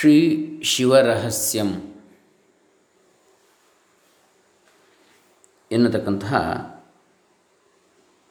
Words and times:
ಶ್ರೀ 0.00 0.62
ಶಿವರಹಸ್ಯಂ 0.62 1.98
ಎನ್ನತಕ್ಕಂತಹ 5.72 6.34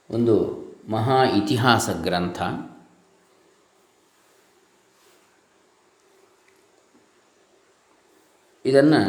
ಒಂದು 0.09 0.35
ಮಹಾ 0.89 1.23
ಇತಿಹಾಸ 1.23 1.89
ಗ್ರಂಥ. 1.89 2.41
ಇದನ್ನು 8.65 9.01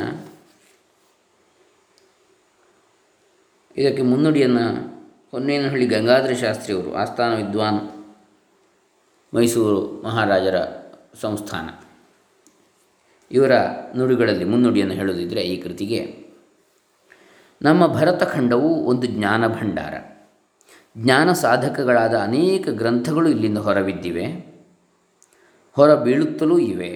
ಇದಕ್ಕೆ 3.77 4.03
ಮುನ್ನುಡಿಯನ್ನು 4.03 4.67
ಹೊನ್ನೇನಹಳ್ಳಿ 5.31 5.87
ಗಂಗಾಧರ 5.87 6.33
ಶಾಸ್ತ್ರಿಯವರು 6.33 6.95
ಆಸ್ಥಾನ 6.95 7.35
ವಿದ್ವಾನ್ 7.35 8.15
ಮೈಸೂರು 9.35 10.03
ಮಹಾರಾಜರ 10.03 10.65
ಸಂಸ್ಥಾನ. 11.21 11.90
ಇವರ 13.31 13.53
ನುಡಿಗಳಲ್ಲಿ 13.97 14.45
ಮುನ್ನುಡಿಯನ್ನು 14.45 14.95
ಹೇಳೋದಿದ್ದರೆ 14.95 15.43
ಈ 15.43 15.57
ಕೃತಿಗೆ, 15.63 16.01
ನಮ್ಮ 17.63 17.83
ಭರತಖಂಡವು 17.95 18.71
ಒಂದು 18.85 19.07
ಜ್ಞಾನ 19.07 19.43
ಭಂಡಾರ. 19.47 19.95
ಜ್ಞಾನ 20.99 21.33
ಸಾಧಕಗಳಾದ 21.33 22.15
ಅನೇಕ 22.19 22.69
ಗ್ರಂಥಗಳು 22.69 23.29
ಇಲ್ಲಿಂದ 23.29 23.59
ಹೊರಬಿದ್ದಿವೆ, 23.59 24.27
ಹೊರಬೀಳುತ್ತಲೂ 25.77 26.59
ಇವೆ 26.59 26.93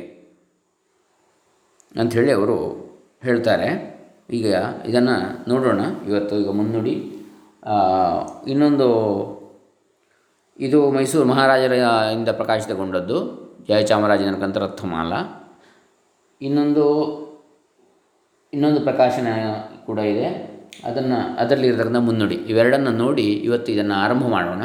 ಅಂಥೇಳಿ 2.01 2.33
ಅವರು 2.33 2.57
ಹೇಳ್ತಾರೆ. 3.23 3.69
ಈಗ 4.31 4.47
ಇದನ್ನು 4.87 5.17
ನೋಡೋಣ. 5.49 5.81
ಇವತ್ತು 6.09 6.35
ಈಗ 6.39 6.51
ಮುನ್ನುಡಿ 6.51 6.95
ಇನ್ನೊಂದು 8.49 8.89
ಇದು 10.59 10.79
ಮೈಸೂರು 10.91 11.27
ಮಹಾರಾಜರ 11.29 11.73
ಇಂದ 12.13 12.29
ಪ್ರಕಾಶಿತಗೊಂಡದ್ದು 12.29 13.19
ಜಯಚಾಮರಾಜನ 13.69 14.37
ಕಂತರತ್ಥಮಾಲ 14.41 15.13
ಇನ್ನೊಂದು 16.43 17.15
ಇನ್ನೊಂದು 18.55 18.81
ಪ್ರಕಾಶನ 18.81 19.27
ಕೂಡ 19.87 19.99
ಇದೆ. 19.99 20.55
ಅದನ್ನು, 20.85 21.37
ಅದರಲ್ಲಿ 21.37 21.67
ಇರತಕ್ಕಂಥ 21.67 21.97
ಮುನ್ನುಡಿ. 21.97 22.35
ಇವೆರಡನ್ನು 22.35 22.91
ನೋಡಿ 22.91 23.33
ಇವತ್ತು 23.33 23.73
ಇದನ್ನು 23.73 23.95
ಆರಂಭ 23.95 24.25
ಮಾಡೋಣ. 24.29 24.63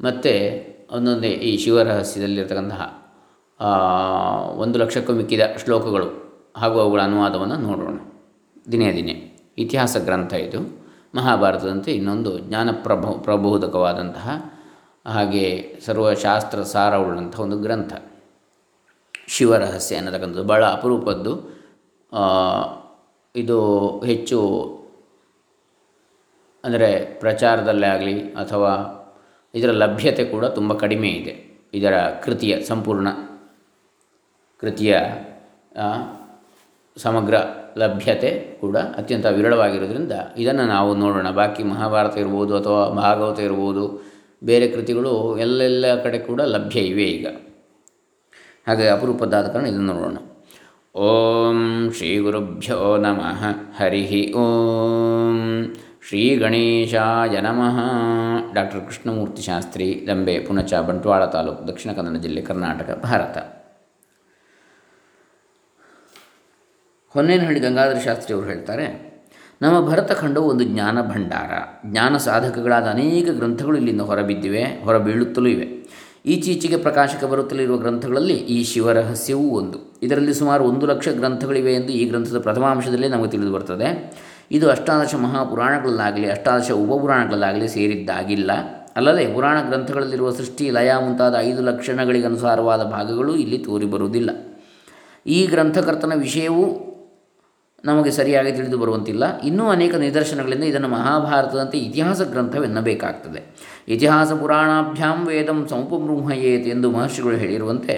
ಮತ್ತು 0.00 0.32
ಒಂದೊಂದೇ 0.96 1.28
ಈ 1.28 1.58
ಶಿವರಹಸ್ಯದಲ್ಲಿರ್ತಕ್ಕಂತಹ 1.58 3.00
ಒಂದು 4.56 4.78
ಲಕ್ಷಕ್ಕೂ 4.78 5.12
ಮಿಕ್ಕಿದ 5.12 5.40
ಶ್ಲೋಕಗಳು 5.64 6.30
ಹಾಗೂ 6.56 6.80
ಅವುಗಳ 6.80 7.00
ಅನುವಾದವನ್ನು 7.00 7.56
ನೋಡೋಣ. 7.56 7.98
ದಿನೇ 8.72 8.92
ದಿನೇ. 8.92 9.38
ಇತಿಹಾಸ 9.58 9.96
ಗ್ರಂಥ 9.96 10.32
ಇದು. 10.32 10.80
ಮಹಾಭಾರತದಂತೆ 11.14 11.92
ಇನ್ನೊಂದು 11.92 12.38
ಜ್ಞಾನಪ್ರಭ, 12.38 13.04
ಪ್ರಬೋಧಕವಾದಂತಹ 13.10 14.52
ಹಾಗೆ 15.06 15.76
ಸರ್ವಶಾಸ್ತ್ರ 15.86 16.62
ಸಾರವುಳ್ಳಂಥ 16.62 17.40
ಒಂದು 17.40 17.58
ಗ್ರಂಥ. 17.58 17.92
ಶಿವರಹಸ್ಯ 19.34 19.98
ಅನ್ನತಕ್ಕಂಥದ್ದು 20.00 20.50
ಭಾಳ 20.52 20.62
ಅಪರೂಪದ್ದು. 20.76 21.32
ಇದು 23.34 23.58
ಹೆಚ್ಚು 24.10 24.38
ಅಂದರೆ 26.64 26.88
ಪ್ರಚಾರದಲ್ಲೇ 27.20 27.88
ಆಗಲಿ 27.96 28.14
ಅಥವಾ 28.42 28.72
ಇದರ 29.54 29.70
ಲಭ್ಯತೆ 29.82 30.24
ಕೂಡ 30.32 30.44
ತುಂಬ 30.58 30.72
ಕಡಿಮೆ 30.82 31.10
ಇದೆ. 31.20 31.34
ಇದರ 31.78 31.94
ಕೃತಿಯ 32.24 32.54
ಸಂಪೂರ್ಣ 32.70 33.08
ಕೃತಿಯ 34.62 34.94
ಸಮಗ್ರ 36.96 37.34
ಲಭ್ಯತೆ 37.82 38.30
ಕೂಡ 38.62 38.76
ಅತ್ಯಂತ 39.00 39.26
ವಿರಳವಾಗಿರೋದ್ರಿಂದ 39.36 40.14
ಇದನ್ನು 40.42 40.64
ನಾವು 40.74 40.90
ನೋಡೋಣ. 41.02 41.28
ಬಾಕಿ 41.38 41.62
ಮಹಾಭಾರತ 41.72 42.16
ಇರ್ಬೋದು 42.22 42.52
ಅಥವಾ 42.60 42.82
ಭಾಗವತ 43.02 43.38
ಇರ್ಬೋದು, 43.48 43.84
ಬೇರೆ 44.42 44.66
ಕೃತಿಗಳು 44.74 45.12
ಎಲ್ಲೆಲ್ಲ 45.44 45.94
ಕಡೆ 46.04 46.18
ಕೂಡ 46.28 46.40
ಲಭ್ಯ 46.54 46.80
ಇವೆ 46.92 47.06
ಈಗ. 47.16 47.26
ಹಾಗೆ 48.66 48.88
ಅಪರೂಪದಾದ 48.88 49.46
ಕಾರಣ 49.46 49.66
ಇದನ್ನು 49.66 49.92
ನೋಡೋಣ. 49.92 50.18
ಓಂ 50.94 51.58
ಶ್ರೀ 51.96 52.10
ಗುರುಭ್ಯೋ 52.18 52.96
ನಮಃ. 52.96 53.42
ಹರಿ 53.78 54.32
ಓಂ 54.32 55.38
ಶ್ರೀ 56.08 56.22
ಗಣೇಶಾಯ 56.36 57.40
ನಮಃ. 57.40 57.78
ಡಾಕ್ಟರ್ 58.54 58.80
ಕೃಷ್ಣಮೂರ್ತಿ 58.86 59.42
ಶಾಸ್ತ್ರಿ, 59.42 60.04
ದಂಬೆ, 60.06 60.34
ಪುಣಚ, 60.40 60.74
ಬಂಟ್ವಾಳ 60.74 61.24
ತಾಲೂಕು, 61.24 61.68
ದಕ್ಷಿಣ 61.68 61.92
ಕನ್ನಡ 61.92 62.20
ಜಿಲ್ಲೆ, 62.20 62.42
ಕರ್ನಾಟಕ, 62.42 62.98
ಭಾರತ. 63.02 63.38
ಹೊನ್ನೇನಹಳ್ಳಿ 67.14 67.60
ಗಂಗಾಧರ 67.60 67.98
ಶಾಸ್ತ್ರಿ 67.98 68.34
ಅವರು 68.34 68.46
ಹೇಳ್ತಾರೆ, 68.46 68.86
ನಮ್ಮ 69.62 69.76
ಭರತಖಂಡವು 69.88 70.46
ಒಂದು 70.50 70.64
ಜ್ಞಾನ 70.64 70.98
ಭಂಡಾರ. 71.02 71.52
ಜ್ಞಾನ 71.86 72.16
ಸಾಧಕಗಳಾದ 72.16 72.86
ಅನೇಕ 72.86 73.28
ಗ್ರಂಥಗಳು 73.30 73.76
ಇಲ್ಲಿಂದ 73.76 74.00
ಹೊರಬಿದ್ದಿವೆ, 74.00 74.64
ಹೊರಬೀಳುತ್ತಲೂ 74.84 75.48
ಇವೆ. 75.48 75.66
ಈಚೀಚೆಗೆ 76.26 76.76
ಪ್ರಕಾಶಕ್ಕೆ 76.76 77.26
ಬರುತ್ತಲಿರುವ 77.26 77.76
ಗ್ರಂಥಗಳಲ್ಲಿ 77.76 78.34
ಈ 78.34 78.64
ಶಿವರಹಸ್ಯವೂ 78.64 79.42
ಒಂದು. 79.42 79.98
ಇದರಲ್ಲಿ 80.02 80.34
ಸುಮಾರು 80.34 80.64
ಒಂದು 80.64 80.86
ಲಕ್ಷ 80.86 81.08
ಗ್ರಂಥಗಳಿವೆ 81.08 81.74
ಎಂದು 81.74 81.88
ಈ 81.88 82.04
ಗ್ರಂಥದ 82.04 82.40
ಪ್ರಥಮಾಂಶದಲ್ಲೇ 82.40 83.08
ನಮಗೆ 83.08 83.30
ತಿಳಿದು 83.30 83.52
ಬರ್ತದೆ. 83.52 84.12
ಇದು 84.50 84.70
ಅಷ್ಟಾದಶ 84.70 85.14
ಮಹಾಪುರಾಣಗಳಲ್ಲಾಗಲಿ, 85.14 86.30
ಅಷ್ಟಾದಶ 86.30 86.70
ಉಪಪುರಾಣಗಳಲ್ಲಾಗಲಿ 86.70 87.68
ಸೇರಿದ್ದಾಗಿಲ್ಲ. 87.68 88.50
ಅಲ್ಲದೆ 88.96 89.34
ಪುರಾಣ 89.34 89.68
ಗ್ರಂಥಗಳಲ್ಲಿರುವ 89.68 90.30
ಸೃಷ್ಟಿ, 90.30 90.70
ಲಯ 90.70 90.92
ಮುಂತಾದ 91.00 91.34
ಐದು 91.38 91.62
ಲಕ್ಷಣಗಳಿಗನುಸಾರವಾದ 91.62 92.82
ಭಾಗಗಳು 92.82 93.36
ಇಲ್ಲಿ 93.36 93.58
ತೋರಿಬರುವುದಿಲ್ಲ. 93.58 94.30
ಈ 95.26 95.46
ಗ್ರಂಥಕರ್ತನ 95.46 96.12
ವಿಷಯವೂ 96.16 96.89
ನಮಗೆ 97.84 98.10
ಸರಿಯಾಗಿ 98.10 98.52
ತಿಳಿದು 98.52 98.78
ಬರುವಂತಿಲ್ಲ. 98.78 99.40
ಇನ್ನೂ 99.40 99.68
ಅನೇಕ 99.68 99.94
ನಿದರ್ಶನಗಳಿಂದ 99.94 100.64
ಇದನ್ನು 100.64 100.88
ಮಹಾಭಾರತದಂತೆ 100.88 101.78
ಇತಿಹಾಸ 101.78 102.22
ಗ್ರಂಥವೆನ್ನಬೇಕಾಗ್ತದೆ. 102.22 103.40
ಇತಿಹಾಸ 103.88 104.32
ಪುರಾಣಾಭ್ಯಾಂ 104.32 105.26
ವೇದಂ 105.26 105.66
ಸಮುಪಬ್ರಹ್ಮಯೇತ್ 105.70 106.66
ಎಂದು 106.66 106.90
ಮಹರ್ಷಿಗಳು 106.90 107.36
ಹೇಳಿರುವಂತೆ, 107.36 107.94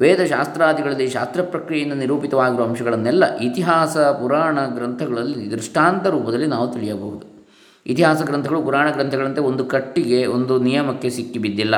ವೇದಶಾಸ್ತ್ರಾದಿಗಳಲ್ಲಿ 0.00 1.10
ಶಾಸ್ತ್ರ 1.10 1.42
ಪ್ರಕ್ರಿಯೆಯಿಂದ 1.42 1.92
ನಿರೂಪಿತವಾಗಿರುವ 1.92 2.66
ಅಂಶಗಳನ್ನೆಲ್ಲ 2.66 3.36
ಇತಿಹಾಸ, 3.38 3.96
ಪುರಾಣ 3.96 4.58
ಗ್ರಂಥಗಳಲ್ಲಿ 4.66 5.50
ದೃಷ್ಟಾಂತ 5.50 6.06
ರೂಪದಲ್ಲಿ 6.06 6.46
ನಾವು 6.46 6.72
ತಿಳಿಯಬಹುದು. 6.72 7.46
ಇತಿಹಾಸ 7.86 8.22
ಗ್ರಂಥಗಳು 8.22 8.62
ಪುರಾಣ 8.62 8.90
ಗ್ರಂಥಗಳಂತೆ 8.90 9.40
ಒಂದು 9.40 9.64
ಕಟ್ಟಿಗೆ, 9.64 10.26
ಒಂದು 10.26 10.58
ನಿಯಮಕ್ಕೆ 10.58 11.10
ಸಿಕ್ಕಿಬಿದ್ದಿಲ್ಲ. 11.10 11.74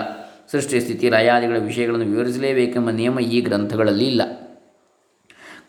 ಸೃಷ್ಟಿ 0.53 0.81
ಸ್ಥಿತಿ 0.81 1.11
ಲಯಾದಿಗಳ 1.11 1.57
ವಿಷಯಗಳನ್ನು 1.57 2.05
ವಿವರಿಸಲೇಬೇಕೆಂಬ 2.05 2.91
ನಿಯಮ 2.91 3.21
ಈ 3.21 3.41
ಗ್ರಂಥಗಳಲ್ಲಿ 3.41 4.07
ಇಲ್ಲ. 4.07 4.23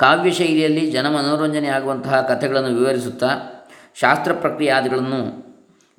ಕಾವ್ಯ 0.03 0.31
ಶೈಲಿಯಲ್ಲಿ 0.31 0.91
ಜನ 0.91 1.07
ಮನೋರಂಜನೆ 1.07 1.67
ಆಗುವಂತಹ 1.67 2.21
ಕಥೆಗಳನ್ನು 2.21 2.79
ವಿವರಿಸುತ್ತಾ 2.79 3.27
ಶಾಸ್ತ್ರ 3.95 4.33
ಪ್ರಕ್ರಿಯಾದಿಗಳನ್ನು 4.33 5.43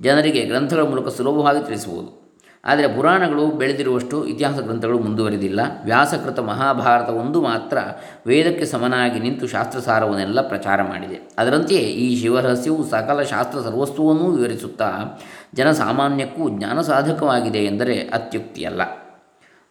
ಜನರಿಗೆ 0.00 0.40
ಗ್ರಂಥಗಳ 0.40 0.82
ಮೂಲಕ 0.82 1.08
ಸುಲಭವಾಗಿ 1.08 1.66
ತಿಳಿಸಬಹುದು. 1.66 2.24
ಆದರೆ 2.64 2.88
ಪುರಾಣಗಳು 2.88 3.46
ಬೆಳೆದಿರುವಷ್ಟು 3.46 4.26
ಇತಿಹಾಸ 4.26 4.58
ಗ್ರಂಥಗಳು 4.58 4.98
ಮುಂದುವರೆದಿಲ್ಲ. 4.98 5.60
ವ್ಯಾಸಕೃತ 5.84 6.38
ಮಹಾಭಾರತ 6.38 7.08
ಒಂದು 7.08 7.42
ಮಾತ್ರ 7.42 7.78
ವೇದಕ್ಕೆ 8.26 8.64
ಸಮನಾಗಿ 8.64 9.20
ನಿಂತು 9.20 9.46
ಶಾಸ್ತ್ರಸಾರವನ್ನೆಲ್ಲ 9.46 10.48
ಪ್ರಚಾರ 10.48 10.82
ಮಾಡಿದೆ. 10.82 11.20
ಅದರಂತೆಯೇ 11.38 11.80
ಈ 11.80 12.20
ಶಿವರಹಸ್ಯವು 12.20 12.84
ಸಕಲ 12.84 13.22
ಶಾಸ್ತ್ರ 13.22 13.60
ಸರ್ವಸ್ವವನ್ನೂ 13.60 14.30
ವಿವರಿಸುತ್ತಾ 14.30 15.20
ಜನಸಾಮಾನ್ಯಕ್ಕೂ 15.54 16.48
ಜ್ಞಾನ 16.48 16.80
ಸಾಧಕವಾಗಿದೆ 16.80 17.58
ಎಂದರೆ 17.58 17.98
ಅತ್ಯುಕ್ತಿಯಲ್ಲ. 17.98 18.80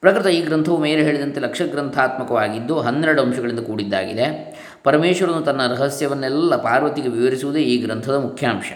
ಪ್ರಕೃತ 0.03 0.27
ಈ 0.27 0.41
ಗ್ರಂಥವು 0.41 0.77
ಮೇಲೆ 0.77 1.03
ಹೇಳಿದಂತೆ 1.03 1.39
ಲಕ್ಷ 1.39 1.61
ಗ್ರಂಥಾತ್ಮಕವಾಗಿದ್ದು 1.61 2.79
ಹನ್ನೆರಡು 2.79 3.21
ಅಂಶಗಳಿಂದ 3.21 3.59
ಕೂಡಿದ್ದಾಗಿದೆ. 3.59 4.25
ಪರಮೇಶ್ವರನು 4.83 5.41
ತನ್ನ 5.41 5.67
ರಹಸ್ಯವನ್ನೆಲ್ಲ 5.67 6.55
ಪಾರ್ವತಿಗೆ 6.55 7.07
ವಿವರಿಸುವುದೇ 7.07 7.59
ಈ 7.59 7.77
ಗ್ರಂಥದ 7.77 8.15
ಮುಖ್ಯಾಂಶ. 8.15 8.71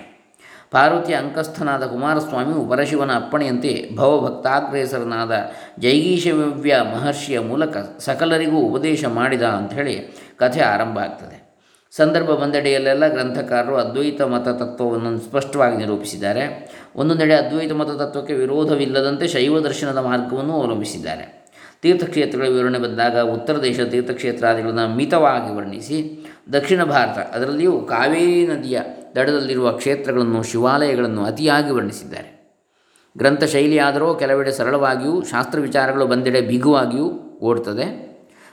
ಪಾರ್ವತಿಯ 0.71 1.15
ಅಂಕಸ್ಥನಾದ 1.15 1.83
ಕುಮಾರಸ್ವಾಮಿಯು 1.85 2.69
ಪರಶಿವನ 2.69 3.11
ಅಪ್ಪಣೆಯಂತೆ 3.15 3.89
ಭವಭಕ್ತಾಗ್ರೇಸರನಾದ 3.95 5.31
ಜೈಗೀಶವ್ಯ 5.79 6.81
ಮಹರ್ಷಿಯ 6.93 7.39
ಮೂಲಕ 7.39 7.77
ಸಕಲರಿಗೂ 7.99 8.57
ಉಪದೇಶ 8.57 9.05
ಮಾಡಿದ 9.05 9.41
ಅಂಥೇಳಿ 9.41 9.99
ಕಥೆ 10.37 10.61
ಆರಂಭ 10.61 10.99
ಆಗ್ತದೆ. 10.99 11.46
ಸಂದರ್ಭ 11.91 12.29
ಬಂದೆಡೆಯಲ್ಲೆಲ್ಲ 12.29 13.07
ಗ್ರಂಥಕಾರರು 13.07 13.75
ಅದ್ವೈತ 13.75 14.21
ಮತ 14.21 14.47
ತತ್ವವನ್ನು 14.47 15.19
ಸ್ಪಷ್ಟವಾಗಿ 15.19 15.77
ನಿರೂಪಿಸಿದ್ದಾರೆ. 15.77 16.71
ಒಂದೊಂದೆಡೆ 16.95 17.35
ಅದ್ವೈತ 17.35 17.71
ಮತ 17.71 18.01
ತತ್ವಕ್ಕೆ 18.01 18.33
ವಿರೋಧವಿಲ್ಲದಂತೆ 18.33 19.27
ಶೈವ 19.27 19.59
ದರ್ಶನದ 19.59 19.97
ಮಾರ್ಗವನ್ನು 19.97 20.53
ಅವಲಂಬಿಸಿದ್ದಾರೆ. 20.53 21.47
ತೀರ್ಥಕ್ಷೇತ್ರಗಳ 21.81 22.47
ವಿವರಣೆ 22.47 22.77
ಬಂದಾಗ 22.77 23.19
ಉತ್ತರ 23.19 23.61
ದೇಶದ 23.61 23.83
ತೀರ್ಥಕ್ಷೇತ್ರಾದಿಗಳನ್ನು 23.83 24.95
ಮಿತವಾಗಿ 24.95 25.55
ವರ್ಣಿಸಿ, 25.55 26.25
ದಕ್ಷಿಣ 26.53 26.83
ಭಾರತ 26.83 27.17
ಅದರಲ್ಲಿಯೂ 27.19 27.81
ಕಾವೇರಿ 27.81 28.47
ನದಿಯ 28.47 28.79
ದಡದಲ್ಲಿರುವ 29.15 29.71
ಕ್ಷೇತ್ರಗಳನ್ನು, 29.71 30.43
ಶಿವಾಲಯಗಳನ್ನು 30.43 31.25
ಅತಿಯಾಗಿ 31.25 31.71
ವರ್ಣಿಸಿದ್ದಾರೆ. 31.71 32.37
ಗ್ರಂಥ 33.17 33.43
ಶೈಲಿಯಾದರೂ 33.43 34.15
ಕೆಲವೆಡೆ 34.15 34.51
ಸರಳವಾಗಿಯೂ 34.51 35.21
ಶಾಸ್ತ್ರ 35.21 35.59
ವಿಚಾರಗಳು 35.59 36.05
ಬಂದೆಡೆ 36.05 36.41
ಬಿಗುವಾಗಿಯೂ 36.41 37.39
ಓಡ್ತದೆ. 37.41 38.06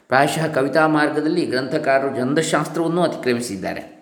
ಪ್ರಾಯಶಃ 0.09 0.47
ಕವಿತಾ 0.55 0.87
ಮಾರ್ಗದಲ್ಲಿ 0.87 1.47
ಗ್ರಂಥಕಾರರು 1.47 2.17
ಛಂದಶಾಸ್ತ್ರವನ್ನು 2.17 3.03
ಅತಿಕ್ರಮಿಸಿದ್ದಾರೆ. 3.03 3.95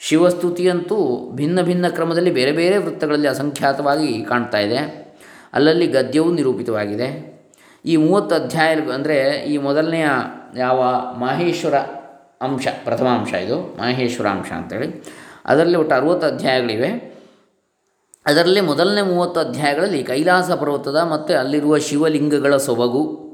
ಶಿವಸ್ತುತಿಯಂತೂ 0.00 1.30
ಭಿನ್ನ 1.34 1.60
ಭಿನ್ನ 1.62 1.88
ಕ್ರಮದಲ್ಲಿ 1.88 2.30
ಬೇರೆ 2.30 2.52
ಬೇರೆ 2.52 2.76
ವೃತ್ತಗಳಲ್ಲಿ 2.78 3.28
ಅಸಂಖ್ಯಾತವಾಗಿ 3.28 4.24
ಕಾಣ್ತಾ 4.24 4.58
ಇದೆ. 4.58 4.76
ಅಲ್ಲಲ್ಲಿ 5.52 5.86
ಗದ್ಯವೂ 5.86 6.32
ನಿರೂಪಿತವಾಗಿದೆ. 6.32 7.30
ಈ 7.84 7.96
ಮೂವತ್ತು 7.96 8.34
ಅಧ್ಯಾಯ 8.34 8.74
ಅಂದರೆ 8.74 9.44
ಈ 9.44 9.56
ಮೊದಲನೆಯ 9.56 10.06
ಯಾವ 10.56 10.82
ಮಾಹೇಶ್ವರ 11.18 11.74
ಅಂಶ, 12.40 12.66
ಪ್ರಥಮ 12.84 13.06
ಅಂಶ 13.06 13.34
ಇದು, 13.34 13.60
ಮಾಹೇಶ್ವರ 13.60 14.26
ಅಂಶ 14.26 14.52
ಅಂತೇಳಿ. 14.52 15.04
ಅದರಲ್ಲಿ 15.44 15.78
ಒಟ್ಟು 15.78 15.94
ಅರುವತ್ತು 15.94 16.26
ಅಧ್ಯಾಯಗಳಿವೆ. 16.26 17.10
ಅದರಲ್ಲಿ 18.26 18.60
ಮೊದಲನೇ 18.60 19.02
ಮೂವತ್ತು 19.02 19.40
ಅಧ್ಯಾಯಗಳಲ್ಲಿ 19.40 20.02
ಕೈಲಾಸ 20.02 20.50
ಪರ್ವತದ 20.50 20.96
ಮತ್ತು 20.96 21.34
ಅಲ್ಲಿರುವ 21.34 21.78
ಶಿವಲಿಂಗಗಳ 21.78 22.56
ಸೊಬಗು 22.56 23.29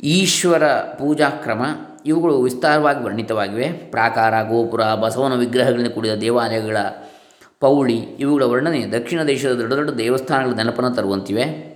ಈಶ್ವರ 0.00 0.68
ಪೂಜಾ 0.72 1.30
ಕ್ರಮ 1.30 1.62
ಇವುಗಳು 2.06 2.42
ವಿಸ್ತಾರವಾಗಿ 2.42 3.04
ವರ್ಣಿತವಾಗಿವೆ. 3.04 3.68
ಪ್ರಾಕಾರ, 3.72 4.42
ಗೋಪುರ, 4.42 4.84
ಬಸವನ 4.94 5.38
ವಿಗ್ರಹಗಳಿಂದ 5.38 5.86
ಕೂಡಿದ 5.86 6.14
ದೇವಾಲಯಗಳ 6.14 6.76
ಪೌಳಿ, 7.60 7.96
ಇವುಗಳ 7.96 8.42
ವರ್ಣನೆ 8.42 8.86
ದಕ್ಷಿಣ 8.86 9.22
ದೇಶದ 9.22 9.52
ದೊಡ್ಡ 9.52 9.72
ದೊಡ್ಡ 9.72 9.90
ದೇವಸ್ಥಾನಗಳ 9.90 10.54
ನೆನಪನ್ನು 10.54 10.94
ತರುವಂತಿವೆ. 10.94 11.68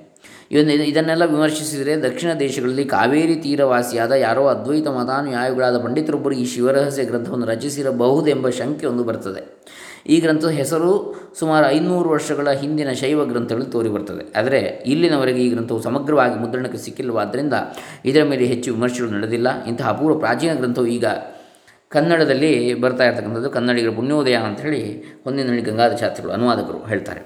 ಇವನ್ನ 0.50 0.70
ಇದನ್ನೆಲ್ಲ 0.70 1.24
ವಿಮರ್ಶಿಸಿದರೆ 1.24 2.02
ದಕ್ಷಿಣ 2.02 2.30
ದೇಶಗಳಲ್ಲಿ 2.40 2.84
ಕಾವೇರಿ 2.84 3.34
ತೀರವಾಸಿಯಾದ 3.34 4.12
ಯಾರೋ 4.12 4.46
ಅದ್ವೈತ 4.46 4.86
ಮತಾನುಯಾಯಿಗಳಾದ 4.86 5.82
ಪಂಡಿತರೊಬ್ಬರು 5.82 6.34
ಈ 6.34 6.46
ಶಿವರಹಸ್ಯ 6.46 7.04
ಗ್ರಂಥವನ್ನು 7.04 7.46
ರಚಿಸಿರಬಹುದೆಂಬ 7.46 8.48
ಶಂಕೆ 8.48 8.86
ಒಂದು 8.86 9.04
ಬರ್ತದೆ. 9.04 9.62
ಈ 10.06 10.20
ಗ್ರಂಥದ 10.20 10.48
ಹೆಸರು 10.48 10.90
ಸುಮಾರು 11.38 11.66
ಐನೂರು 11.70 12.10
ವರ್ಷಗಳ 12.10 12.50
ಹಿಂದಿನ 12.50 12.92
ಶೈವ 12.92 13.24
ಗ್ರಂಥಗಳಲ್ಲಿ 13.24 13.70
ತೋರಿ 13.70 13.88
ಬರ್ತದೆ 13.88 14.38
ಆದರೆ 14.38 14.60
ಇಲ್ಲಿನವರೆಗೆ 14.86 15.40
ಈ 15.40 15.50
ಗ್ರಂಥವು 15.50 15.82
ಸಮಗ್ರವಾಗಿ 15.82 16.34
ಮುದ್ರಣಕ್ಕೆ 16.34 16.78
ಸಿಕ್ಕಿಲ್ಲವಾದ್ದರಿಂದ 16.78 17.52
ಇದರ 18.04 18.24
ಮೇಲೆ 18.24 18.46
ಹೆಚ್ಚು 18.46 18.74
ವಿಮರ್ಶೆಗಳು 18.74 19.10
ನಡೆದಿಲ್ಲ. 19.10 19.64
ಇಂತಹ 19.64 19.88
ಅಪೂರ್ವ 19.88 20.18
ಪ್ರಾಚೀನ 20.18 20.54
ಗ್ರಂಥವು 20.54 20.86
ಈಗ 20.86 21.06
ಕನ್ನಡದಲ್ಲಿ 21.88 22.74
ಬರ್ತಾ 22.74 23.04
ಇರತಕ್ಕಂಥದ್ದು 23.04 23.50
ಕನ್ನಡಿಗರ 23.50 23.90
ಪುಣ್ಯೋದಯ 23.90 24.34
ಅಂಥೇಳಿ 24.34 24.82
ಹೊಂದಿನಲ್ಲಿ 25.24 25.62
ಗಂಗಾಧರ 25.62 25.96
ಶಾಸ್ತ್ರಿಗಳು 25.96 26.32
ಅನುವಾದಕರು 26.32 26.78
ಹೇಳ್ತಾರೆ. 26.86 27.20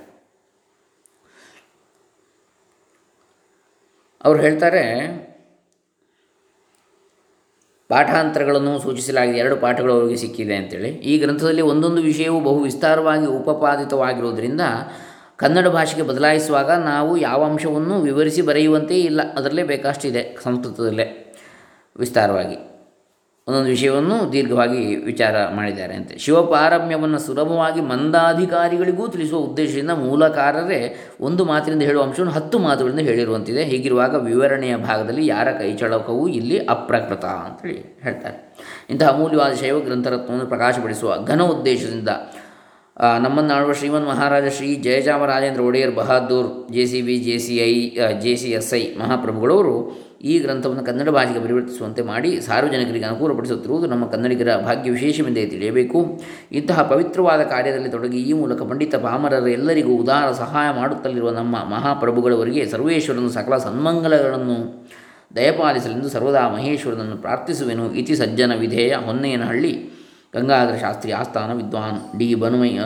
ಅವರು 4.24 4.38
ಹೇಳ್ತಾರೆ 4.38 4.84
ಪಾಠಾಂತರಗಳನ್ನು 7.88 8.78
ಸೂಚಿಸಲಾಗಿದೆ. 8.78 9.38
ಎರಡು 9.38 9.56
ಪಾಠಗಳು 9.56 9.92
ಅವರಿಗೆ 9.92 10.16
ಸಿಕ್ಕಿದೆ 10.16 10.56
ಅಂತೇಳಿ. 10.56 10.88
ಈ 10.88 11.18
ಗ್ರಂಥದಲ್ಲಿ 11.18 11.62
ಒಂದೊಂದು 11.62 12.02
ವಿಷಯವು 12.02 12.40
ಬಹು 12.40 12.60
ವಿಸ್ತಾರವಾಗಿ 12.60 13.26
ಉಪಪಾದಿತವಾಗಿರುವುದರಿಂದ 13.26 14.60
ಕನ್ನಡ 15.36 15.68
ಭಾಷೆಗೆ 15.68 16.02
ಬದಲಾಯಿಸುವಾಗ 16.02 16.70
ನಾವು 16.70 17.16
ಯಾವ 17.16 17.44
ಅಂಶವನ್ನು 17.44 18.02
ವಿವರಿಸಿ 18.02 18.42
ಬರೆಯುವಂತೆಯೇ 18.42 19.00
ಇಲ್ಲ. 19.00 19.32
ಅದರಲ್ಲೇ 19.32 19.62
ಬೇಕಷ್ಟಿದೆ 19.62 20.38
ಸಂಸ್ಕೃತದಲ್ಲೇ 20.42 21.34
ವಿಸ್ತಾರವಾಗಿ. 21.96 22.75
ಒಂದೊಂದು 23.48 23.70
ವಿಷಯವನ್ನು 23.74 24.14
ದೀರ್ಘವಾಗಿ 24.32 24.80
ವಿಚಾರ 25.08 25.34
ಮಾಡಿದ್ದಾರೆ 25.56 25.94
ಅಂತೆ. 25.94 26.14
ಶಿವಪಾರಮ್ಯವನ್ನು 26.18 27.18
ಸುಲಭವಾಗಿ 27.26 27.80
ಮಂದಾಧಿಕಾರಿಗಳಿಗೂ 27.90 29.04
ತಿಳಿಸುವ 29.08 29.40
ಉದ್ದೇಶದಿಂದ 29.48 29.92
ಮೂಲಕಾರರೇ 30.04 30.78
ಒಂದು 31.20 31.44
ಮಾತಿನಿಂದ 31.50 31.84
ಹೇಳುವ 31.88 32.04
ಅಂಶವನ್ನು 32.06 32.32
ಹತ್ತು 32.38 32.58
ಮಾತುಗಳಿಂದ 32.58 33.02
ಹೇಳಿರುವಂತಿದೆ. 33.08 33.64
ಹೀಗಿರುವಾಗ 33.64 34.14
ವಿವರಣೆಯ 34.30 34.76
ಭಾಗದಲ್ಲಿ 34.88 35.26
ಯಾರ 35.26 35.50
ಕೈಚಳಕವೂ 35.60 36.24
ಇಲ್ಲಿ 36.38 36.58
ಅಪ್ರಕೃತ 36.74 37.24
ಅಂತೇಳಿ 37.44 37.78
ಹೇಳ್ತಾರೆ. 38.02 38.38
ಇಂತಹ 38.90 39.12
ಅಮೂಲ್ಯವಾದ 39.14 39.54
ಶೈವ 39.62 39.78
ಗ್ರಂಥರತ್ನವನ್ನು 39.80 40.48
ಪ್ರಕಾಶಪಡಿಸುವ 40.54 41.18
ಘನ 41.30 41.42
ಉದ್ದೇಶದಿಂದ 41.54 42.08
ನಮ್ಮನ್ನಾಳುವ 43.22 43.72
Shriman 43.72 44.06
Maharaja 44.06 44.46
Shri 44.56 44.68
Jayachamarajendra 44.84 45.62
Wodeyar 45.62 45.94
Bahadur 45.94 46.48
J 46.74 46.84
C 46.86 47.00
B, 47.02 47.16
J 47.18 47.36
C 47.38 47.56
I 47.68 47.72
J 48.20 48.32
C 48.42 48.50
S 48.50 48.74
I 48.74 48.82
ಮಹಾಪ್ರಭುಗಳವರು 48.98 49.74
ಈ 50.20 50.38
ಗ್ರಂಥವನ್ನು 50.38 50.84
ಕನ್ನಡ 50.84 51.08
ಭಾಷೆಗೆ 51.08 51.40
ಪರಿವರ್ತಿಸುವಂತೆ 51.40 52.02
ಮಾಡಿ 52.02 52.40
ಸಾರ್ವಜನಿಕರಿಗೆ 52.40 53.04
ಅನುಕೂಲಪಡಿಸುತ್ತಿರುವುದು 53.04 53.86
ನಮ್ಮ 53.86 54.06
ಕನ್ನಡಿಗರ 54.06 54.56
ಭಾಗ್ಯ 54.56 54.90
ವಿಶೇಷವೆಂದೇ 54.90 55.46
ತಿಳಿಯಬೇಕು. 55.46 56.20
ಇಂತಹ 56.52 56.82
ಪವಿತ್ರವಾದ 56.82 57.42
ಕಾರ್ಯದಲ್ಲಿ 57.42 57.88
ತೊಡಗಿ 57.88 58.22
ಈ 58.22 58.32
ಮೂಲಕ 58.32 58.62
ಪಂಡಿತ 58.62 58.94
ಪಾಮರರ 58.94 59.48
ಎಲ್ಲರಿಗೂ 59.48 59.96
ಉದಾರ 59.96 60.32
ಸಹಾಯ 60.32 60.80
ಮಾಡುತ್ತಲಿರುವ 60.80 61.30
ನಮ್ಮ 61.30 61.56
ಮಹಾಪ್ರಭುಗಳವರಿಗೆ 61.56 62.66
ಸರ್ವೇಶ್ವರನ 62.66 63.28
ಸಕಲ 63.28 63.56
ಸನ್ಮಂಗಲಗಳನ್ನು 63.56 64.88
ದಯಪಾಲಿಸಲೆಂದು 65.36 66.08
ಸರ್ವದಾ 66.08 66.48
ಮಹೇಶ್ವರನನ್ನು 66.48 67.16
ಪ್ರಾರ್ಥಿಸುವೆನು. 67.16 67.92
ಇತಿ 67.92 68.16
ಸಜ್ಜನ 68.16 68.54
ವಿಧೇಯ 68.54 68.94
ಹೊನ್ನೆಯನಹಳ್ಳಿ 68.94 69.72
ಗಂಗಾಧರ 70.34 70.76
ಶಾಸ್ತ್ರಿ 70.76 71.12
ಆಸ್ಥಾನ 71.12 71.52
ವಿದ್ವಾನ್ 71.52 72.18
ಡಿ 72.18 72.34
ಬನುಮಯ್ಯ 72.34 72.80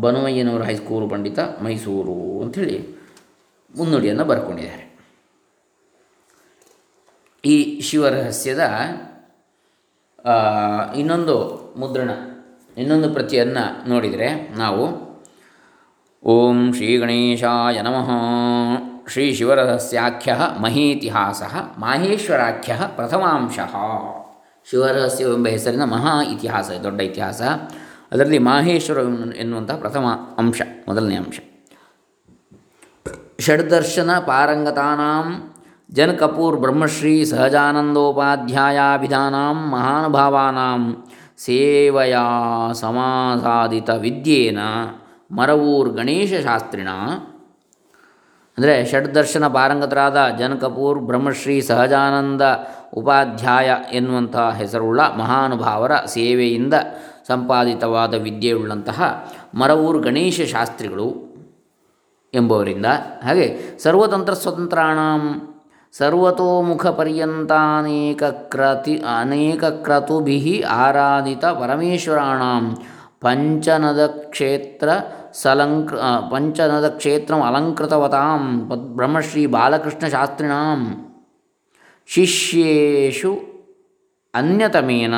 ಬನುಮಯ್ಯನವರ 0.00 0.62
ಹೈಸ್ಕೂಲು 0.62 1.08
ಪಂಡಿತ 1.08 1.38
ಮೈಸೂರು 1.38 2.42
ಅಂಥೇಳಿ 2.42 3.02
ಮುನ್ನುಡಿಯನ್ನು 3.76 4.24
ಬರ್ಕೊಂಡಿದ್ದಾರೆ. 4.24 4.91
ಈ 7.44 7.80
ಶಿವರಹಸ್ಯದ 7.80 8.60
ಇನ್ನೊಂದು 10.96 11.36
ಮುದ್ರಣ, 11.76 12.10
ಇನ್ನೊಂದು 12.78 13.10
ಪ್ರತಿಯನ್ನು 13.10 13.88
ನೋಡಿದರೆ 13.88 14.48
ನಾವು, 14.58 14.84
ಓಂ 16.24 16.72
ಶ್ರೀ 16.72 16.96
ಗಣೇಶಾಯ 16.96 17.82
ನಮಃ, 17.82 18.10
ಶ್ರೀ 19.08 19.34
ಶಿವರಹಸ್ಯಾಖ್ಯ 19.34 20.36
ಮಹೀತಿಹಾಸ 20.60 21.42
ಮಾಹೇಶ್ವರಾಖ್ಯ 21.78 22.80
ಪ್ರಥಮಾಂಶ. 22.96 23.58
ಶಿವರಹಸ್ಯವೆಂಬ 24.70 25.48
ಹೆಸರಿನ 25.48 25.84
ಮಹಾ 25.84 26.22
ಇತಿಹಾಸ, 26.22 26.70
ದೊಡ್ಡ 26.70 27.00
ಇತಿಹಾಸ. 27.00 27.42
ಅದರಲ್ಲಿ 28.12 28.38
ಮಾಹೇಶ್ವರ 28.38 28.98
ಎನ್ನುವಂಥ 29.36 29.70
ಪ್ರಥಮ 29.70 30.06
ಅಂಶ, 30.38 30.62
ಮೊದಲನೇ 30.88 31.16
ಅಂಶ. 31.16 31.40
ಷಡ್ದರ್ಶನ 33.40 34.18
ಪಾರಂಗತಾನಾಂ 34.18 35.51
ಜನ್ 35.92 36.18
ಕಪೂರ್ 36.18 36.56
ಬ್ರಹ್ಮಶ್ರೀ 36.56 37.24
ಸಹಜಾನಂದೋಪಾಧ್ಯಾಯಾಭಿಧಾನಾಂ 37.24 39.70
ಮಹಾನುಭಾವಾನಾಂ 39.70 41.04
ಸೇವೆಯ 41.36 42.16
ಸಮಾಸಾದಿತ 42.80 43.90
ವಿದ್ಯೇನ 44.00 44.58
ಮರವೂರ್ 45.30 45.90
ಗಣೇಶಶಾಸ್ತ್ರಿಣ 45.90 46.88
ಅಂದರೆ 48.58 48.86
ಷಡ್ದರ್ಶನ 48.86 49.48
ಪಾರಂಗತರಾದ 49.48 50.38
ಜನ್ 50.38 50.60
ಕಪೂರ್ 50.60 51.00
ಬ್ರಹ್ಮಶ್ರೀ 51.00 51.60
ಸಹಜಾನಂದ 51.60 52.42
ಉಪಾಧ್ಯಾಯ 52.94 53.76
ಎನ್ನುವಂತಹ 53.92 54.54
ಹೆಸರುಳ್ಳ 54.58 55.00
ಮಹಾನುಭಾವರ 55.16 56.06
ಸೇವೆಯಿಂದ 56.06 56.74
ಸಂಪಾದಿತವಾದ 57.28 58.22
ವಿದ್ಯೆಯುಳ್ಳಂತಹ 58.22 59.26
ಮರವೂರ್ 59.54 60.02
ಗಣೇಶ 60.02 60.40
ಶಾಸ್ತ್ರಿಗಳು 60.52 61.32
ಎಂಬುವರಿಂದ 62.34 62.86
ಹಾಗೆ 63.22 63.78
ಸರ್ವತಂತ್ರ 63.82 64.34
ಸ್ವತಂತ್ರಾಣಂ 64.34 65.51
ಸರ್ವತೋಮುಖ 65.98 66.86
ಪರ್ಯಂತಾನೇಕ 66.86 68.22
ಕ್ರತಿ 68.24 69.02
ಅನೇಕ 69.20 69.64
ಕ್ರತುಭಿ 69.64 70.60
ಆರಾಧಿತ 70.60 71.44
ಪರಮೇಶ್ವರಾಣಂ. 71.44 72.76
ಪಂಚನದ 73.20 74.06
ಕ್ಷೇತ್ರ 74.06 74.88
ಸಲಂಕೃ 75.32 75.96
ಪಂಚನದ 76.30 76.88
ಕ್ಷೇತ್ರ 76.88 77.34
ಅಲಂಕೃತವತಾಂ 77.34 78.68
ಬ್ರಹ್ಮಶ್ರೀ 78.96 79.46
ಬಾಲಕೃಷ್ಣ 79.46 80.06
ಶಾಸ್ತ್ರಿಣಾಂ 80.06 80.80
ಶಿಷ್ಯೇಶು 82.06 83.32
ಅನ್ಯತಮೇನ 84.34 85.14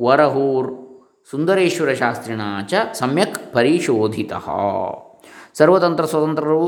ವರಹೂರ್ 0.00 0.70
ಸುಂದರೇಶ್ವರ 1.30 1.92
ಶಾಸ್ತ್ರಿಣ 1.92 2.40
ಚ 2.68 2.74
ಸಮ್ಯಕ್ 2.92 3.38
ಪರಿಶೋಧಿತ. 3.52 4.32
ಸರ್ವತಂತ್ರ 5.58 6.04
ಸ್ವತಂತ್ರರು 6.04 6.62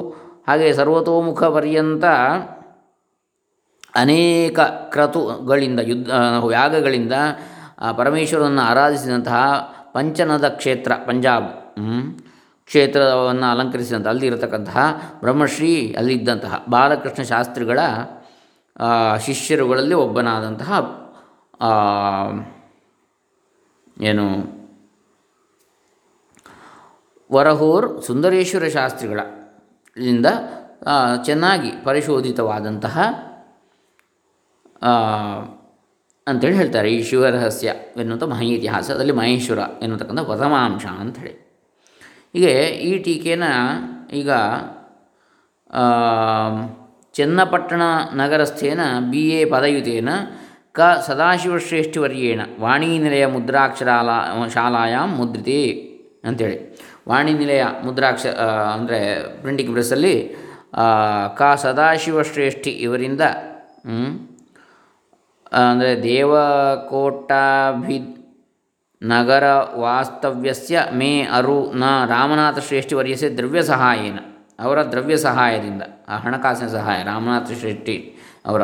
ಹಾಗೆ 0.49 0.73
ಸರ್ವತೋಮುಖ 0.73 1.45
ಪರ್ಯಂತ 1.45 2.05
ಅನೇಕ 3.95 4.61
ಕ್ರತುಗಳಿಂದ 4.95 5.81
ಯುದ್ಧ 5.91 6.11
ಯಾಗಗಳಿಂದ 6.53 7.15
ಪರಮೇಶ್ವರನನ್ನು 7.99 8.63
ಆರಾಧಿಸಿದಂತಹ 8.63 9.43
ಪಂಚನದ 9.95 10.47
ಕ್ಷೇತ್ರ, 10.59 10.93
ಪಂಜಾಬ್ 11.07 11.49
ಕ್ಷೇತ್ರವನ್ನು 12.69 13.47
ಅಲಂಕರಿಸಿದಂಥ 13.51 14.07
ಅಲ್ಲಿ 14.07 14.27
ಇರತಕ್ಕಂತಹ 14.27 14.79
ಬ್ರಹ್ಮಶ್ರೀ 15.23 15.73
ಅಲ್ಲಿದ್ದಂತಹ 15.99 16.55
ಬಾಲಕೃಷ್ಣ 16.69 17.23
ಶಾಸ್ತ್ರಿಗಳ 17.23 17.81
ಶಿಷ್ಯರುಗಳಲ್ಲಿ 19.27 19.97
ಒಬ್ಬನಾದಂತಹ 20.05 20.73
ಏನು, 24.11 24.27
ವರಹೂರ್ 27.31 27.87
ಸುಂದರೇಶ್ವರ 28.03 28.69
ಶಾಸ್ತ್ರಿಗಳಿಂದ 28.69 30.27
ಚೆನ್ನಾಗಿ 31.25 31.71
ಪರಿಶೋಧಿತವಾದಂತಹ 31.85 32.99
ಅಂಥೇಳಿ 36.27 36.57
ಹೇಳ್ತಾರೆ 36.61 36.89
ಈ 36.97 36.99
ಶಿವರಹಸ್ಯ 37.09 37.69
ಎನ್ನುವಂಥ 38.01 38.25
ಮಹಾ 38.33 38.45
ಇತಿಹಾಸ, 38.57 38.87
ಅದರಲ್ಲಿ 38.95 39.15
ಮಹೇಶ್ವರ 39.21 39.61
ಎನ್ನುತಕ್ಕಂಥ 39.85 40.23
ಪ್ರಥಮಾಂಶ 40.31 40.85
ಅಂಥೇಳಿ. 41.03 41.33
ಹೀಗೆ 42.35 42.53
ಈ 42.89 42.91
ಟೀಕೆನ 43.07 43.45
ಈಗ 44.21 44.31
ಚನ್ನಪಟ್ಟಣ 47.15 47.83
ನಗರಸ್ಥೇನ 48.13 48.81
ಬಿ 49.13 49.23
ಎ 49.39 49.41
ಪದಯುತೇನ 49.45 50.11
ಕ 50.79 50.81
ಸದಾಶಿವಶ್ರೇಷ್ಠಿವರ್ಯೇಣ 51.07 52.41
ವಾಣಿನಿಲಯ 52.61 53.25
ಮುದ್ರಾಕ್ಷರಾಲ 53.27 54.09
ಶಾಲಾಯಾಮ್ 54.55 55.15
ಮುದ್ರಿತೆ 55.21 55.63
ಅಂಥೇಳಿ. 56.29 56.59
ವಾಣಿನಿಲಯ 57.11 57.63
ಮುದ್ರಾಕ್ಷ 57.87 58.27
ಅಂದರೆ 58.75 58.99
ಪ್ರಿಂಟಿಂಗ್ 59.43 59.73
ಪ್ರೆಸ್ಸಲ್ಲಿ 59.73 60.15
ಕ 61.39 61.43
ಸದಾಶಿವಶ್ರೇಷ್ಠಿ 61.65 62.73
ಇವರಿಂದ 62.87 63.23
ಅಂದರೆ 65.53 65.93
ದೇವಕೋಟಾಭಿ 66.03 67.99
ನಗರ 69.03 69.45
ವಾಸ್ತವ್ಯಸ್ಯ 69.85 70.83
ಮೇ 71.01 71.11
ಅರು 71.39 71.59
ನ 71.83 71.85
ರಾಮನಾಥ 72.13 72.59
ಶ್ರೇಷ್ಠಿ 72.69 72.95
ವರ್ಯಸೆ 72.99 73.29
ದ್ರವ್ಯ 73.39 73.63
ಸಹಾಯೇನ, 73.71 74.19
ಅವರ 74.65 74.79
ದ್ರವ್ಯ 74.93 75.17
ಸಹಾಯದಿಂದ, 75.27 75.83
ಆ 76.09 76.17
ಹಣಕಾಸಿನ 76.25 76.69
ಸಹಾಯ, 76.77 76.99
ರಾಮನಾಥ 77.11 77.47
ಶ್ರೇಷ್ಠಿ 77.61 77.97
ಅವರ 78.47 78.63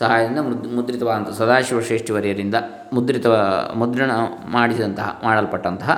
ಸಹಾಯದಿಂದ 0.00 0.40
ಮುದ್, 0.48 0.66
ಮುದ್ರಿತವಾದಂಥ 0.76 1.30
ಸದಾಶಿವ 1.38 1.80
ಶ್ರೇಷ್ಠಿವರ್ಯರಿಂದ 1.88 2.56
ಮುದ್ರಿತ, 2.92 3.26
ಮುದ್ರಣ 3.80 4.10
ಮಾಡಿದಂತಹ, 4.56 5.08
ಮಾಡಲ್ಪಟ್ಟಂತಹ 5.24 5.92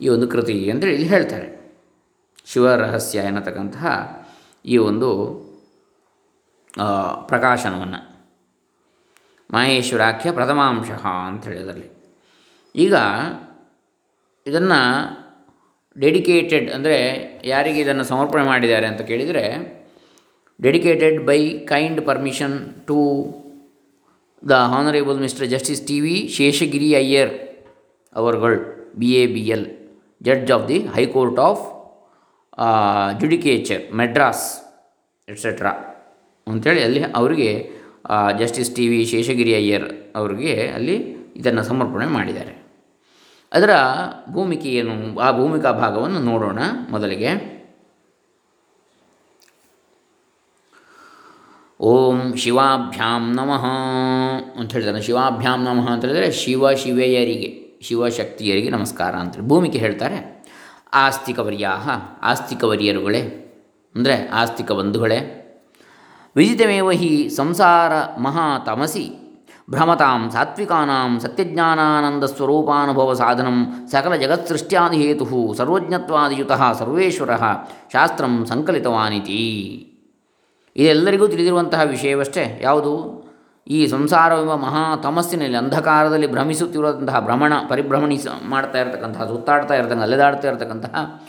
ಈ 0.00 0.08
ಒಂದು 0.14 0.26
ಕೃತಿ 0.34 0.56
ಅಂತೇಳಿ 0.70 0.94
ಇಲ್ಲಿ 0.94 1.08
ಹೇಳ್ತಾರೆ. 1.14 1.48
ಶಿವರಹಸ್ಯ 2.50 3.18
ಎನ್ನತಕ್ಕಂತಹ 3.30 3.86
ಈ 4.64 4.76
ಒಂದು 4.90 5.10
ಪ್ರಕಾಶನವನ್ನು. 7.30 8.00
ಮಾಹೇಶ್ವರಾಖ್ಯ 9.50 10.30
ಪ್ರಥಮಾಂಶ 10.32 10.90
ಅಂತ 11.28 11.44
ಹೇಳಿದ್ರಲ್ಲಿ. 11.44 11.88
ಈಗ 12.74 12.94
ಇದನ್ನು 14.46 14.80
ಡೆಡಿಕೇಟೆಡ್ 15.96 16.70
ಅಂದರೆ 16.70 16.96
ಯಾರಿಗೆ 17.44 17.80
ಇದನ್ನು 17.80 18.04
ಸಮರ್ಪಣೆ 18.04 18.44
ಮಾಡಿದ್ದಾರೆ 18.44 18.86
ಅಂತ 18.86 19.00
ಕೇಳಿದರೆ 19.00 19.44
dedicated 20.60 21.26
by 21.26 21.40
kind 21.58 22.06
permission 22.06 22.86
to 22.86 22.98
the 24.48 24.52
honourable 24.52 25.18
mister 25.18 25.46
justice 25.46 25.86
T 25.86 26.00
V 26.00 26.28
Seshagiri 26.28 26.94
Iyer 26.94 27.32
ಅವರ್ಗಳು 28.16 28.58
B 28.98 29.06
A 29.06 29.26
B 29.26 29.40
L 29.48 29.66
judge 30.22 30.52
of 30.52 30.68
the 30.68 30.78
high court 30.94 31.38
of 31.38 31.64
judicature 33.20 33.94
Madras 33.94 34.46
etcetera 35.28 35.72
ಅಂಥೇಳಿ 36.46 36.82
ಅಲ್ಲಿ 36.82 37.02
ಅವರಿಗೆ 37.04 37.50
justice 38.40 38.74
T 38.76 38.88
V 38.88 39.04
Seshagiri 39.04 39.54
Iyer 39.54 40.16
ಅವರಿಗೆ 40.16 40.54
ಅಲ್ಲಿ 40.68 40.96
ಇದನ್ನು 41.36 41.62
ಸಮರ್ಪಣೆ 41.62 42.06
ಮಾಡಿದ್ದಾರೆ. 42.06 42.54
ಅದರ 43.52 43.70
ಭೂಮಿಕೆ 44.32 44.68
ಏನು, 44.68 45.18
ಆ 45.18 45.30
ಭೂಮಿಕಾ 45.36 45.72
ಭಾಗವನ್ನು 45.72 46.20
ನೋಡೋಣ 46.20 46.58
ಮೊದಲಿಗೆ. 46.90 47.30
ಓಂ 51.80 52.36
ಶಿವಾಭ್ಯಾಂ 52.36 53.34
ನಮಃ 53.34 53.64
ಅಂತ 54.60 54.72
ಹೇಳ್ತಾರೆ 54.72 55.02
ಶಿವಾಭ್ಯಾಂ 55.02 55.60
ನಮಃ 55.64 55.90
ಅಂತ 55.90 56.04
ಹೇಳಿದರೆ 56.04 56.30
ಶಿವ 56.32 56.72
ಶಿವೆಯರಿಗೆ 56.72 57.50
ಶಿವಶಕ್ತಿಯರಿಗೆ 57.82 58.70
ನಮಸ್ಕಾರ 58.70 59.14
ಅಂತೇಳಿ 59.14 59.46
ಭೂಮಿಕೆ 59.46 59.78
ಹೇಳ್ತಾರೆ. 59.78 60.18
ಆಸ್ತಿಕವರ್ಯಾಹ, 60.92 61.88
ಆಸ್ತಿಕವರ್ಯರುಗಳೇ, 62.22 63.20
ಅಂದರೆ 63.94 64.28
ಆಸ್ತಿಕ 64.28 64.72
ಬಂಧುಗಳೇ 64.72 65.37
ವಿದಿತಮೇವ 66.36 66.90
ಹಿ 66.90 67.30
ಸಂಸಾರ 67.30 68.20
ಮಹಾತಮಸಿ 68.20 69.10
ಭ್ರಮತಾಂ 69.70 70.30
ಸಾತ್ವಿಕಾನಾಂ 70.30 71.20
ಸತ್ಯಜ್ಞಾನಾನಂದ 71.20 72.24
ಸ್ವರೂಪಾನುಭವ 72.24 73.12
ಸಾಧನಂ 73.12 73.88
ಸಕಲ 73.90 74.16
ಜಗತ್ಸೃಷ್ಟ್ಯಾದಿ 74.16 74.96
ಹೇತು 74.96 75.54
ಸರ್ವಜ್ಞತ್ವಾದಿಯುತ 75.54 76.52
ಸರ್ವೇಶ್ವರ 76.52 77.30
ಶಾಸ್ತ್ರಂ 77.92 78.46
ಸಂಕಲಿತವಾನಿತಿ. 78.46 79.40
ಇದೆಲ್ಲರಿಗೂ 80.76 81.28
ತಿಳಿದಿರುವಂತಹ 81.28 81.80
ವಿಷಯವಷ್ಟೇ. 81.80 82.60
ಯಾವುದು? 82.62 83.24
ಈ 83.66 83.86
ಸಂಸಾರವೆಂಬ 83.86 84.54
ಮಹಾ 84.54 84.96
ತಮಸ್ಸಿನಲ್ಲಿ 84.96 85.56
ಅಂಧಕಾರದಲ್ಲಿ 85.56 86.26
ಭ್ರಮಿಸುತ್ತಿರುವಂತಹ 86.26 87.20
ಭ್ರಮಣ 87.20 87.52
ಪರಿಭ್ರಮಣಿಸ 87.68 88.26
ಮಾಡ್ತಾ 88.48 88.78
ಇರತಕ್ಕಂತಹ, 88.78 89.24
ಸುತ್ತಾಡ್ತಾ 89.24 89.74
ಇರತಕ್ಕಂಥ 89.74 90.02
ಅಲೆದಾಡ್ತಾ 90.02 90.48
ಇರತಕ್ಕಂತಹ 90.48 91.22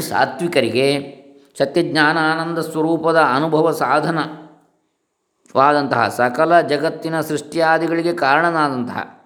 ಸಾತ್ವಿಕರಿಗೆ 0.00 1.21
ಸತ್ಯಜ್ಞಾನ 1.58 2.18
ಆನಂದ 2.32 2.58
ಸ್ವರೂಪದ 2.58 3.16
ಅನುಭವ 3.16 3.72
ಸಾಧನವಾದಂತಹ 3.72 6.08
ಸಕಲ 6.08 6.60
ಜಗತ್ತಿನ 6.60 7.20
ಸೃಷ್ಟಿಯಾದಿಗಳಿಗೆ 7.20 8.12
ಕಾರಣನಾದಂತಹ 8.12 9.22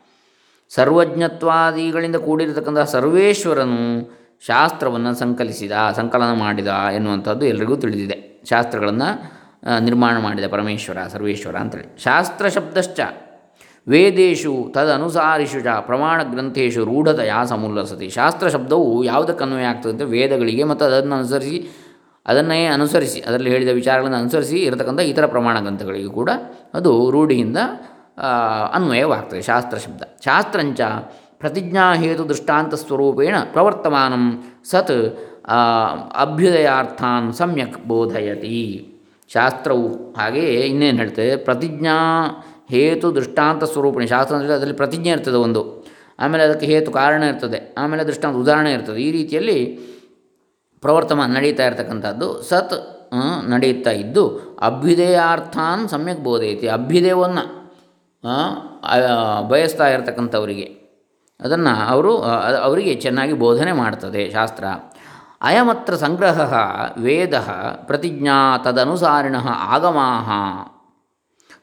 ಸರ್ವಜ್ಞತ್ವಾದಿಗಳಿಂದ 0.69 2.17
ಕೂಡಿರತಕ್ಕಂತಹ 2.17 2.85
ಸರ್ವೇಶ್ವರನು 2.85 4.11
ಶಾಸ್ತ್ರವನ್ನು 4.47 5.15
ಸಂಕಲಿಸಿದ, 5.15 5.73
ಸಂಕಲನ 5.97 6.33
ಮಾಡಿದ 6.33 6.69
ಎನ್ನುವಂಥದ್ದು 6.95 7.47
ಎಲ್ರಿಗೂ 7.47 7.77
ತಿಳಿದಿದೆ. 7.77 8.45
ಶಾಸ್ತ್ರಗಳನ್ನು 8.51 9.37
ನಿರ್ಮಾಣ 9.81 10.19
ಮಾಡಿದ 10.19 10.45
ಪರಮೇಶ್ವರ, 10.51 10.99
ಸರ್ವೇಶ್ವರ 11.13 11.57
ಅಂತೇಳಿ. 11.57 12.03
ಶಾಸ್ತ್ರ 12.03 12.49
ಶಬ್ದಶ್ಚ 12.49 13.01
ವೇದೇಶು 13.89 14.73
ತದನುಸಾರಿಷು 14.75 15.61
ಚ 15.61 15.67
ಪ್ರಮಾಣ 15.81 16.23
ಗ್ರಂಥೇಶು 16.23 16.85
ರೂಢತೆಯ 16.85 17.33
ಸಮುಲ್ಲಸತಿ. 17.45 18.11
ಶಾಸ್ತ್ರ 18.11 18.49
ಶಬ್ದವು 18.49 19.05
ಯಾವುದಕ್ಕೆ 19.05 19.45
ಅನ್ವಯ 19.45 19.65
ಆಗ್ತದೆ 19.65 20.05
ವೇದಗಳಿಗೆ 20.05 20.65
ಮತ್ತು 20.65 20.85
ಅದನ್ನು 20.85 21.17
ಅನುಸರಿಸಿ 21.17 21.86
ಅದನ್ನೇ 22.27 22.61
ಅನುಸರಿಸಿ, 22.67 23.19
ಅದರಲ್ಲಿ 23.21 23.51
ಹೇಳಿದ 23.51 23.73
ವಿಚಾರಗಳನ್ನು 23.73 24.19
ಅನುಸರಿಸಿ 24.19 24.59
ಇರತಕ್ಕಂಥ 24.59 25.03
ಇತರ 25.13 25.27
ಪ್ರಮಾಣ 25.27 25.57
ಗ್ರಂಥಗಳಿಗೂ 25.61 26.11
ಕೂಡ 26.11 26.31
ಅದು 26.75 26.93
ರೂಢಿಯಿಂದ 27.11 27.59
ಅನ್ವಯವಾಗ್ತದೆ. 28.75 29.43
ಶಾಸ್ತ್ರ 29.43 29.79
ಶಬ್ದ. 29.79 30.03
ಶಾಸ್ತ್ರಂಚ 30.25 30.81
ಪ್ರತಿಜ್ಞಾಹೇತು 31.39 32.23
ದೃಷ್ಟಾಂತ 32.29 32.75
ಸ್ವರೂಪೇಣ 32.75 33.37
ಪ್ರವರ್ತಮಾನಂ 33.53 34.25
ಸತ್ 34.71 34.97
ಅಭ್ಯುದಯಾರ್ಥಾನ್ 36.25 37.29
ಸಮ್ಯಕ್ 37.33 37.77
ಬೋಧಯತಿ. 37.89 38.61
ಶಾಸ್ತ್ರವು 39.33 39.89
ಹಾಗೆಯೇ 40.15 40.61
ಇನ್ನೇನು 40.71 40.99
ಹೇಳ್ತದೆ? 40.99 41.37
ಪ್ರತಿಜ್ಞಾ 41.49 41.97
ಹೇತು 42.71 43.09
ದೃಷ್ಟಾಂತ 43.15 43.65
ಸ್ವರೂಪಣೆ. 43.65 44.07
ಶಾಸ್ತ್ರ 44.07 44.35
ಅಂದರೆ 44.37 44.55
ಅದರಲ್ಲಿ 44.55 44.77
ಪ್ರತಿಜ್ಞೆ 44.77 45.11
ಇರ್ತದೆ 45.11 45.39
ಒಂದು. 45.47 45.63
ಆಮೇಲೆ 46.19 46.45
ಅದಕ್ಕೆ 46.45 46.67
ಹೇತು 46.67 46.91
ಕಾರಣ 46.91 47.23
ಇರ್ತದೆ. 47.23 47.59
ಆಮೇಲೆ 47.79 48.05
ದೃಷ್ಟಾಂತ 48.05 48.37
ಉದಾಹರಣೆ 48.37 48.73
ಇರ್ತದೆ. 48.73 49.01
ಈ 49.03 49.11
ರೀತಿಯಲ್ಲಿ 49.11 49.59
ಪ್ರವರ್ತಮಾನ 50.87 51.29
ನಡೀತಾ 51.39 51.65
ಇರತಕ್ಕಂಥದ್ದು. 51.69 52.29
ಸತ್ 52.51 52.77
ನಡೆಯುತ್ತಾ 53.53 53.93
ಇದ್ದು, 54.03 54.25
ಅಭ್ಯುದಯಾರ್ಥಾನ್ 54.69 55.85
ಸಮ್ಯಕ್ 55.89 56.23
ಬೋಧೈತಿ 56.29 56.67
ಅಭ್ಯುದಯವನ್ನು 56.79 57.45
ಬಯಸ್ತಾ 59.51 59.87
ಇರತಕ್ಕಂಥವರಿಗೆ. 59.95 60.67
ಅದನ್ನು 61.41 61.73
ಅವರು 61.93 62.13
ಅವರಿಗೆ 62.67 62.93
ಚೆನ್ನಾಗಿ 63.05 63.35
ಬೋಧನೆ 63.43 63.73
ಮಾಡ್ತದೆ 63.81 64.23
ಶಾಸ್ತ್ರ. 64.37 64.65
ಅಯಮತ್ರ 65.49 65.95
ಸಂಗ್ರಹ 65.97 66.39
ವೇದ 67.05 67.37
ಪ್ರತಿಜ್ಞಾ 67.89 68.37
ತದನುಸಾರಿಣ 68.65 69.37
ಆಗಮಾ 69.75 70.09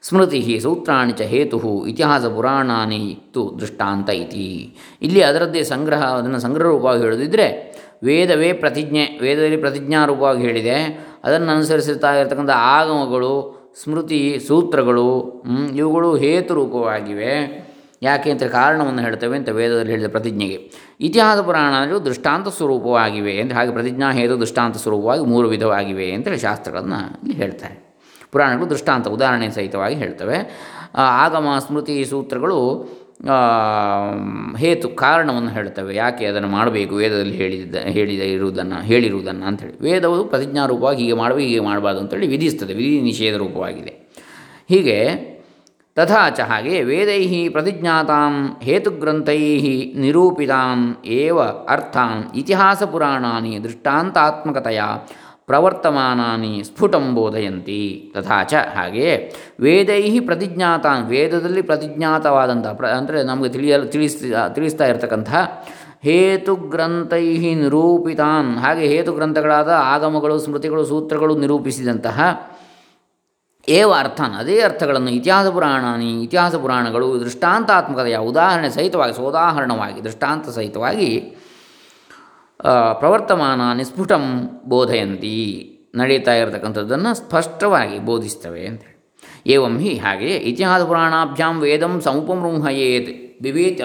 ಸ್ಮೃತಿ 0.02 0.40
ಸೂತ್ರಾಣಿ 0.62 1.14
ಚ 1.18 1.26
ಹೇತು 1.32 1.58
ಇತಿಹಾಸ 1.90 2.24
ಪುರಾಣಾನಿ 2.36 3.02
ತು 3.34 3.42
ದೃಷ್ಟಾಂತ 3.60 4.08
ಇತಿ. 4.22 4.46
ಇಲ್ಲಿ 5.02 5.20
ಅದರದ್ದೇ 5.22 5.62
ಸಂಗ್ರಹ, 5.72 6.02
ಅದನ್ನು 6.18 6.40
ಸಂಗ್ರಹ 6.46 6.66
ರೂಪವಾಗಿ 6.72 7.02
ಹೇಳೋದಿದ್ದರೆ 7.04 7.46
ವೇದವೇ 8.04 8.52
ಪ್ರತಿಜ್ಞೆ, 8.52 9.18
ವೇದದಲ್ಲಿ 9.22 9.56
ಪ್ರತಿಜ್ಞಾರೂಪವಾಗಿ 9.56 10.42
ಹೇಳಿದೆ. 10.42 10.76
ಅದನ್ನು 11.24 11.52
ಅನುಸರಿಸುತ್ತಾ 11.52 12.14
ಇರತಕ್ಕಂಥ 12.14 12.50
ಆಗಮಗಳು, 12.54 13.34
ಸ್ಮೃತಿ, 13.82 14.38
ಸೂತ್ರಗಳು 14.48 15.06
ಇವುಗಳು 15.74 16.16
ಹೇತು 16.16 16.54
ರೂಪವಾಗಿವೆ 16.54 17.64
ಯಾಕೆ 18.02 18.30
ಅಂತ 18.30 18.42
ಕಾರಣವನ್ನು 18.42 19.02
ಹೇಳ್ತೇವೆ 19.02 19.36
ಅಂತ 19.36 19.48
ವೇದದಲ್ಲಿ 19.48 19.90
ಹೇಳಿದ 19.90 20.10
ಪ್ರತಿಜ್ಞೆಗೆ. 20.10 20.70
ಇತಿಹಾಸ 21.00 21.38
ಪುರಾಣಗಳು 21.38 22.04
ದೃಷ್ಟಾಂತ 22.04 22.48
ಸ್ವರೂಪವಾಗಿವೆ 22.48 23.40
ಅಂತ 23.40 23.52
ಹಾಗೆ 23.52 23.72
ಪ್ರತಿಜ್ಞಾ 23.72 24.12
ಹೇತು 24.12 24.40
ದೃಷ್ಟಾಂತ 24.40 24.76
ಸ್ವರೂಪವಾಗಿ 24.76 25.24
ಮೂರು 25.24 25.48
ವಿಧವಾಗಿವೆ 25.48 26.12
ಅಂತೇಳಿ 26.12 26.38
ಶಾಸ್ತ್ರಗಳನ್ನು 26.38 27.00
ಇಲ್ಲಿ 27.22 27.34
ಹೇಳ್ತಾರೆ. 27.34 27.76
ಪುರಾಣಗಳು 28.32 28.70
ದೃಷ್ಟಾಂತ 28.70 29.08
ಉದಾಹರಣೆ 29.08 29.50
ಸಹಿತವಾಗಿ 29.50 29.94
ಹೇಳ್ತವೆ. 29.94 30.38
ಆಗಮ, 30.94 31.46
ಸ್ಮೃತಿ, 31.58 32.04
ಸೂತ್ರಗಳು 32.04 32.58
ಹೇತು 34.56 34.88
ಕಾರಣವನ್ನು 34.88 35.50
ಹೇಳ್ತವೆ. 35.50 35.94
ಯಾಕೆ 35.94 36.26
ಅದನ್ನು 36.26 36.48
ಮಾಡಬೇಕು? 36.48 36.94
ವೇದದಲ್ಲಿ 36.94 37.36
ಹೇಳಿದ 37.36 37.74
ಹೇಳಿದ 37.74 38.20
ಇರುವುದನ್ನು, 38.20 38.82
ಹೇಳಿರುವುದನ್ನು 38.82 39.46
ಅಂಥೇಳಿ 39.46 39.80
ವೇದವು 39.80 40.24
ಪ್ರತಿಜ್ಞಾರೂಪವಾಗಿ 40.24 41.00
ಹೀಗೆ 41.02 41.12
ಮಾಡಬೇಕು, 41.12 41.48
ಹೀಗೆ 41.48 41.60
ಮಾಡಬಾರ್ದು 41.60 42.00
ಅಂತೇಳಿ 42.00 42.26
ವಿಧಿಸ್ತದೆ. 42.26 42.74
ವಿಧಿ 42.74 43.00
ನಿಷೇಧ 43.00 43.36
ರೂಪವಾಗಿದೆ. 43.36 43.94
ಹೀಗೆ 44.68 44.98
ತಥಾಚ 45.96 46.40
ಹಾಗೆ 46.40 46.82
ವೇದೈ 46.82 47.48
ಪ್ರತಿಜ್ಞಾತಾಂ 47.48 48.56
ಹೇತುಗ್ರಂಥೈ 48.62 49.38
ನಿರೂಪಿತಾಂ 49.94 50.96
ಏವ 51.06 51.40
ಅರ್ಥಾಂ 51.42 52.32
ಇತಿಹಾಸ 52.34 52.82
ಪುರಾಣಾನಿ 52.82 53.64
ದೃಷ್ಟಾಂತಾತ್ಮಕತೆಯ 53.64 54.82
ಪ್ರವರ್ತಮಾನಾನಿ 55.46 56.62
ಸ್ಫುಟಂ 56.64 57.14
ಬೋಧಯಂತಿ 57.14 58.12
ತಥಾಚ 58.14 58.52
ಚ. 58.52 58.54
ಹಾಗೆಯೇ 58.76 59.14
ವೇದೈ 59.60 60.20
ಪ್ರತಿಜ್ಞಾತಾನ್, 60.20 61.06
ವೇದದಲ್ಲಿ 61.06 61.62
ಪ್ರತಿಜ್ಞಾತವಾದಂಥ 61.62 62.66
ಪ್ರ, 62.66 62.86
ಅಂದರೆ 62.86 63.22
ನಮಗೆ 63.22 63.48
ತಿಳಿಯಲು, 63.48 63.86
ತಿಳಿಸ್, 63.86 64.16
ತಿಳಿಸ್ತಾ 64.54 64.86
ಇರತಕ್ಕಂಥ 64.86 65.30
ಹೇತುಗ್ರಂಥೈ 66.02 67.54
ನಿರೂಪಿತಾನ್, 67.54 68.58
ಹಾಗೆ 68.58 68.86
ಹೇತುಗ್ರಂಥಗಳಾದ 68.86 69.68
ಆಗಮಗಳು, 69.68 70.38
ಸ್ಮೃತಿಗಳು, 70.38 70.84
ಸೂತ್ರಗಳು 70.84 71.36
ನಿರೂಪಿಸಿದಂತಹ 71.38 72.20
ಏವ 73.68 73.90
ಅರ್ಥಾನ್, 73.98 74.34
ಅದೇ 74.34 74.60
ಅರ್ಥಗಳನ್ನು 74.60 75.10
ಇತಿಹಾಸ 75.10 75.46
ಪುರಾಣಾನಿ, 75.46 76.22
ಇತಿಹಾಸ 76.22 76.54
ಪುರಾಣಗಳು 76.54 77.20
ದೃಷ್ಟಾಂತಾತ್ಮಕತೆಯ 77.20 78.16
ಉದಾಹರಣೆ 78.16 78.70
ಸಹಿತವಾಗಿ, 78.70 79.14
ಸೋದಾಹರಣವಾಗಿ, 79.14 80.04
ದೃಷ್ಟಾಂತ 80.04 80.48
ಸಹಿತವಾಗಿ 80.48 81.36
ಪ್ರವರ್ತಮಾನ 83.00 83.60
ನಿಸ್ಫುಟಂ 83.76 84.24
ಬೋಧಯಂತಿ 84.68 85.34
ನಡೀತಾ 85.94 86.34
ಇರತಕ್ಕಂಥದ್ದನ್ನು 86.34 87.14
ಸ್ಪಷ್ಟವಾಗಿ 87.14 87.98
ಬೋಧಿಸ್ತವೆ 87.98 88.66
ಅಂತೇಳಿ. 88.66 88.92
ಏವಂ 89.46 89.78
ಹಿ 89.78 89.98
ಹಾಗೆಯೇ 89.98 90.36
ಇತಿಹಾಸ 90.36 90.82
ಪುರಾಣಾಭ್ಯಾಂ 90.82 91.60
ವೇದಂ 91.60 92.00
ಸಮುಪಮೃಂಹಯೇತ್ 92.00 93.10
ಬಿವೇತ್ 93.42 93.82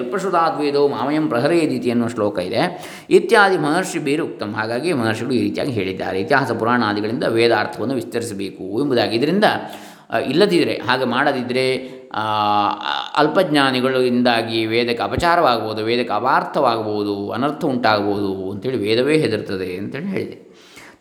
ವೇದೋ 0.60 0.88
ಮಾಮಯಂ 0.88 1.28
ಪ್ರಹರೇದಿತಿ 1.28 1.90
ಎನ್ನುವ 1.90 2.10
ಶ್ಲೋಕ 2.10 2.40
ಇದೆ. 2.40 2.62
ಇತ್ಯಾದಿ 3.10 3.58
ಮಹರ್ಷಿ 3.58 4.00
ಬೇರೆ 4.00 4.22
ಉಕ್ತಂ 4.22 4.54
ಹಾಗಾಗಿ 4.54 4.94
ಮಹರ್ಷಿಗಳು 4.94 5.34
ಈ 5.34 5.42
ರೀತಿಯಾಗಿ 5.42 5.72
ಹೇಳಿದ್ದಾರೆ. 5.72 6.20
ಇತಿಹಾಸ 6.20 6.52
ಪುರಾಣಾದಿಗಳಿಂದ 6.52 7.24
ವೇದಾರ್ಥವನ್ನು 7.24 7.96
ವಿಸ್ತರಿಸಬೇಕು 7.96 8.82
ಎಂಬುದಾಗಿ. 8.82 9.16
ಇದರಿಂದ 9.16 9.44
ಇಲ್ಲದಿದ್ದರೆ 10.26 10.76
ಹಾಗೆ 10.88 11.06
ಮಾಡದಿದ್ದರೆ 11.06 11.66
ಅಲ್ಪಜ್ಞಾನಿಗಳಿಂದಾಗಿ 13.18 14.66
ವೇದಕ್ಕೆ 14.66 15.04
ಅಪಚಾರವಾಗ್ಬೋದು 15.04 15.84
ವೇದಕ್ಕೆ 15.84 16.14
ಅಪಾರ್ಥವಾಗಬಹುದು 16.14 17.32
ಅನರ್ಥ 17.32 17.66
ಉಂಟಾಗ್ಬೋದು 17.66 18.52
ಅಂತೇಳಿ 18.52 18.78
ವೇದವೇ 18.78 19.18
ಹೆದರ್ತದೆ 19.18 19.78
ಅಂತೇಳಿ 19.78 20.06
ಹೇಳಿದೆ. 20.06 20.50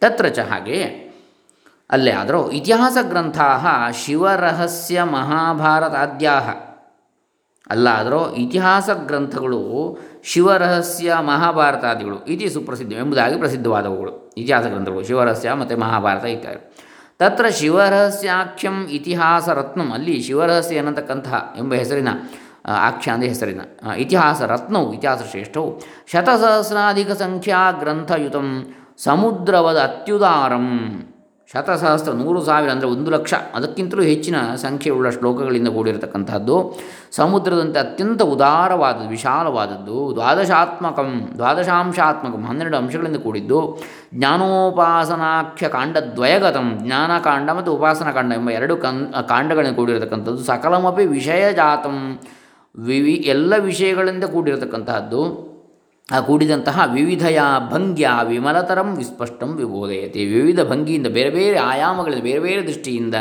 ತತ್ರ 0.01 0.27
ಚ 0.27 0.39
ಹಾಗೆ 0.39 1.09
ಅಲ್ಲೇ 1.91 2.11
ಆದರೂ 2.11 2.51
ಇತಿಹಾಸ 2.51 2.97
ಗ್ರಂಥ 3.03 3.39
ಶಿವರಹಸ್ಯ 4.05 5.03
ಮಹಾಭಾರತಾದ್ಯಾ 5.03 6.33
ಅಲ್ಲಾದರೂ 7.71 8.35
ಇತಿಹಾಸ 8.35 8.91
ಗ್ರಂಥಗಳು 9.07 9.99
ಶಿವರಹಸ್ಯ 10.25 11.15
ಮಹಾಭಾರತಾದಿಗಳು 11.21 12.25
ಇತಿ 12.25 12.51
ಸುಪ್ರಸಿದ್ಧ 12.51 12.93
ಎಂಬುದಾಗಿ 12.93 13.39
ಪ್ರಸಿದ್ಧವಾದವುಗಳು. 13.39 14.35
ಇತಿಹಾಸ 14.37 14.67
ಗ್ರಂಥಗಳು 14.67 15.05
ಶಿವರಹಸ್ಯ 15.05 15.53
ಮತ್ತು 15.53 15.77
ಮಹಾಭಾರತ 15.77 16.25
ಇತ್ಯಾದಿ. 16.25 16.75
ತತ್ರ 17.21 17.47
ಶಿವರಹಸ್ಯಾಖ್ಯಂ 17.49 18.87
ಇತಿಹಾಸ 18.91 19.49
ರತ್ನಂ 19.49 19.93
ಅಲ್ಲಿ 19.93 20.23
ಶಿವರಹಸ್ಯ 20.23 20.79
ಅನ್ನತಕ್ಕಂತಹ 20.79 21.55
ಎಂಬ 21.59 21.75
ಹೆಸರಿನ 21.75 22.09
ಆಖ್ಯ 22.69 23.11
ಅಂದರೆ 23.11 23.29
ಹೆಸರಿನ 23.29 23.61
ಇತಿಹಾಸ 23.97 24.43
ರತ್ನವು, 24.43 24.93
ಇತಿಹಾಸ 24.93 25.23
ಶ್ರೇಷ್ಠವು. 25.31 25.69
ಶತಸಹಸ್ರಾಧಿಕ 26.13 27.11
ಸಂಖ್ಯಾ 27.11 27.71
ಗ್ರಂಥಯುತಂ 27.71 28.49
ಸಮುದ್ರವದ 28.99 29.79
ಅತ್ಯುದಾರಂ. 29.79 30.67
ಶತಸಹಸ್ರ 31.53 32.13
ನೂರು 32.13 32.45
ಸಾವಿರ 32.45 32.71
ಅಂದರೆ 32.71 32.89
ಒಂದು 32.89 33.11
ಲಕ್ಷ. 33.11 33.35
ಅದಕ್ಕಿಂತಲೂ 33.55 34.03
ಹೆಚ್ಚಿನ 34.03 34.37
ಸಂಖ್ಯೆಯುಳ್ಳ 34.55 35.11
ಶ್ಲೋಕಗಳಿಂದ 35.11 35.69
ಕೂಡಿರತಕ್ಕಂತಹದ್ದು 35.69 36.79
ಸಮುದ್ರದಂತೆ 37.13 37.79
ಅತ್ಯಂತ 37.79 38.23
ಉದಾರವಾದದ್ದು 38.23 39.09
ವಿಶಾಲವಾದದ್ದು. 39.09 40.13
ದ್ವಾದಶಾತ್ಮಕಂ, 40.15 41.31
ದ್ವಾದಶಾಂಶಾತ್ಮಕಂ 41.37 42.45
ಹನ್ನೆರಡು 42.45 42.77
ಅಂಶಗಳಿಂದ 42.77 43.17
ಕೂಡಿದ್ದು. 43.17 43.79
ಜ್ಞಾನೋಪಾಸನಾಖ್ಯ 44.15 45.69
ಕಾಂಡದ್ವಯಗತಂ, 45.69 46.79
ಜ್ಞಾನಕಾಂಡ 46.83 47.51
ಮತ್ತು 47.51 47.73
ಉಪಾಸನಾ 47.73 48.13
ಕಾಂಡ 48.13 48.33
ಎಂಬ 48.33 48.51
ಎರಡು 48.51 48.77
ಕನ್, 48.77 49.13
ಕಾಂಡಗಳಿಂದ 49.29 49.77
ಕೂಡಿರತಕ್ಕಂಥದ್ದು. 49.77 50.45
ಸಕಲಮಪಿ 50.45 51.07
ವಿಷಯಜಾತಂ. 51.07 52.21
ವಿವಿ, 52.79 53.13
ಎಲ್ಲ 53.13 53.55
ವಿಷಯಗಳಿಂದ 53.57 54.25
ಕೂಡಿರತಕ್ಕಂತಹದ್ದು 54.25 55.48
ಆ 56.13 56.21
ಕೂಡಿದಂತಹ 56.21 56.91
ವಿವಿಧಯ 56.93 57.41
ಭಂಗ್ಯ 57.71 58.11
ವಿಮಲತರಂ 58.29 58.97
ವಿಸ್ಪಷ್ಟಂ 58.97 59.49
ವಿಬೋಧಯತೆ. 59.57 60.25
ವಿವಿಧ 60.25 60.61
ಭಂಗಿಯಿಂದ 60.61 61.07
ಬೇರೆ 61.07 61.31
ಬೇರೆ 61.31 61.59
ಆಯಾಮಗಳಿಂದ 61.59 62.23
ಬೇರೆ 62.23 62.39
ಬೇರೆ 62.39 62.63
ದೃಷ್ಟಿಯಿಂದ 62.63 63.15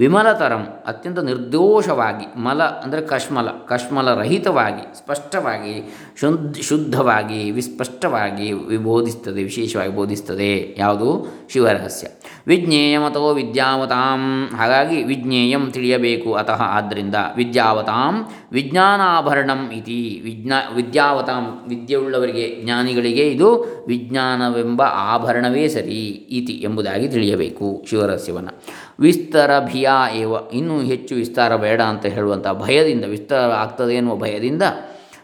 ವಿಮಲತರಂ, 0.00 0.66
ಅತ್ಯಂತ 0.86 1.18
ನಿರ್ದೋಷವಾಗಿ, 1.18 2.40
ಮಲ 2.40 2.62
ಅಂದರೆ 2.62 3.00
ಕಶ್ಮಲ, 3.00 3.48
ಕಶ್ಮಲರಹಿತವಾಗಿ, 3.48 4.98
ಸ್ಪಷ್ಟವಾಗಿ, 4.98 5.94
ಶುದ್ಧ, 6.20 6.56
ಶುದ್ಧವಾಗಿ, 6.60 7.50
ವಿಸ್ಪಷ್ಟವಾಗಿ 7.50 8.52
ವಿಬೋಧಿಸ್ತದೆ 8.52 9.42
ವಿಶೇಷವಾಗಿ 9.42 9.96
ಬೋಧಿಸ್ತದೆ. 9.96 10.74
ಯಾವುದು? 10.78 11.26
ಶಿವರಹಸ್ಯ. 11.52 12.06
ವಿಜ್ಞೇಯಮತೋ 12.46 13.34
ವಿದ್ಯಾವತಾಂ. 13.34 14.48
ಹಾಗಾಗಿ 14.56 15.04
ವಿಜ್ಞೇಯಂ 15.04 15.70
ತಿಳಿಯಬೇಕು 15.70 16.32
ಅತಃ 16.32 16.62
ಆದ್ದರಿಂದ 16.62 17.14
ವಿದ್ಯಾವತಾಂ 17.36 18.26
ವಿಜ್ಞಾನಾಭರಣಂ 18.52 19.70
ಇತಿ. 19.72 20.20
ವಿಜ್ಞಾ, 20.24 20.56
ವಿದ್ಯಾವತಾಂ 20.74 21.64
ವಿದ್ಯೆಯುಳ್ಳವರಿಗೆ, 21.68 22.62
ಜ್ಞಾನಿಗಳಿಗೆ 22.64 23.28
ಇದು 23.28 23.66
ವಿಜ್ಞಾನವೆಂಬ 23.88 24.82
ಆಭರಣವೇ 24.82 25.68
ಸರಿ 25.68 26.06
ಇತಿ 26.30 26.52
ಎಂಬುದಾಗಿ 26.52 27.08
ತಿಳಿಯಬೇಕು 27.08 27.84
ಶಿವರಹಸ್ಯವನ್ನು. 27.90 28.62
ವಿಸ್ತಾರ 29.00 29.50
ಭಿಯಾ 29.70 29.96
ಏವ. 30.22 30.32
ಇನ್ನೂ 30.52 30.76
ಹೆಚ್ಚು 30.92 31.12
ವಿಸ್ತಾರ 31.14 31.56
ಬೇಡ 31.56 31.80
ಅಂತ 31.92 32.06
ಹೇಳುವಂಥ 32.16 32.46
ಭಯದಿಂದ, 32.64 33.04
ವಿಸ್ತಾರ 33.16 33.50
ಆಗ್ತದೆ 33.64 33.94
ಎನ್ನುವ 33.94 34.16
ಭಯದಿಂದ 34.16 34.64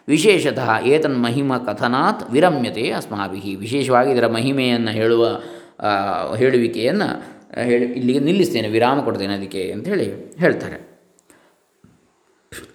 ವಿಶೇಷತಃ 0.09 0.69
ಏತನ್ 0.87 1.17
ಮಹಿಮ 1.23 1.53
ಕಥನಾತ್ 1.67 2.23
ವಿರಮ್ಯತೆ 2.31 2.85
ಅಸ್ಮಾಭಿ 2.91 3.55
ವಿಶೇಷವಾಗಿ 3.55 4.11
ಇದರ 4.13 4.27
ಮಹಿಮೆಯನ್ನು 4.27 4.91
ಹೇಳುವ 4.91 5.25
ಹೇಳುವಿಕೆಯನ್ನು 6.37 7.09
ಹೇಳಿ, 7.71 7.87
ಇಲ್ಲಿಗೆ 7.99 8.21
ನಿಲ್ಲಿಸ್ತೇನೆ, 8.21 8.69
ವಿರಾಮ 8.69 9.01
ಕೊಡ್ತೇನೆ 9.01 9.35
ಅದಕ್ಕೆ 9.35 9.63
ಅಂತ 9.73 9.87
ಹೇಳಿ 9.89 10.07
ಹೇಳ್ತಾರೆ. 10.39 10.79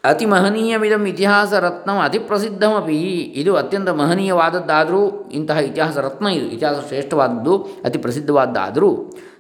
ಅತಿ 0.04 0.26
ಮಹನೀಯವಿದಂ 0.26 1.04
ಇತಿಹಾಸ 1.06 1.54
ರತ್ನಂ 1.66 1.98
ಅತಿ 2.00 2.20
ಪ್ರಸಿದ್ಧಮಿ 2.20 3.00
ಇದು 3.42 3.52
ಅತ್ಯಂತ 3.56 3.90
ಮಹನೀಯವಾದದ್ದಾದರೂ 3.90 5.02
ಇಂತಹ 5.32 5.58
ಇತಿಹಾಸ 5.70 5.98
ರತ್ನ 5.98 6.28
ಇದು, 6.28 6.48
ಇತಿಹಾಸ 6.48 6.78
ಶ್ರೇಷ್ಠವಾದದ್ದು 6.88 7.56
ಅತಿ 7.58 7.98
ಪ್ರಸಿದ್ಧವಾದ್ದಾದರೂ 7.98 8.92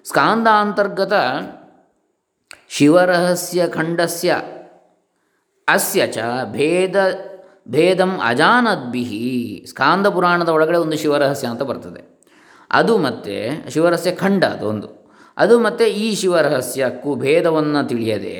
ಸ್ಕಾಂದಾಂತರ್ಗತ 0.05 1.13
ಶಿವರಹಸ್ಯ 2.69 3.67
ಖಂಡಸ್ಯ 3.67 4.29
ಅಸ್ಯ 5.67 6.07
ಚ 6.07 6.17
ಭೇದ, 6.51 6.95
ಭೇದಂ 7.67 8.11
ಅಜಾನದ್ಭಿಹಿ. 8.25 9.65
ಸ್ಕಾಂದ 9.69 10.07
ಪುರಾಣದ 10.07 10.49
ಒಳಗಡೆ 10.49 10.77
ಒಂದು 10.77 10.97
ಶಿವರಹಸ್ಯ 10.97 11.47
ಅಂತ 11.47 11.61
ಬರ್ತದೆ. 11.61 12.01
ಅದು 12.71 12.97
ಮತ್ತೆ 12.97 13.35
ಶಿವರಹಸ್ಯ 13.69 14.11
ಖಂಡ 14.15 14.43
ಅದೊಂದು. 14.43 14.89
ಅದು 15.37 15.59
ಮತ್ತೆ 15.59 15.85
ಈ 16.03 16.15
ಶಿವರಹಸ್ಯಕ್ಕೂ 16.15 17.15
ಭೇದವನ್ನು 17.15 17.87
ತಿಳಿಯದೆ, 17.87 18.37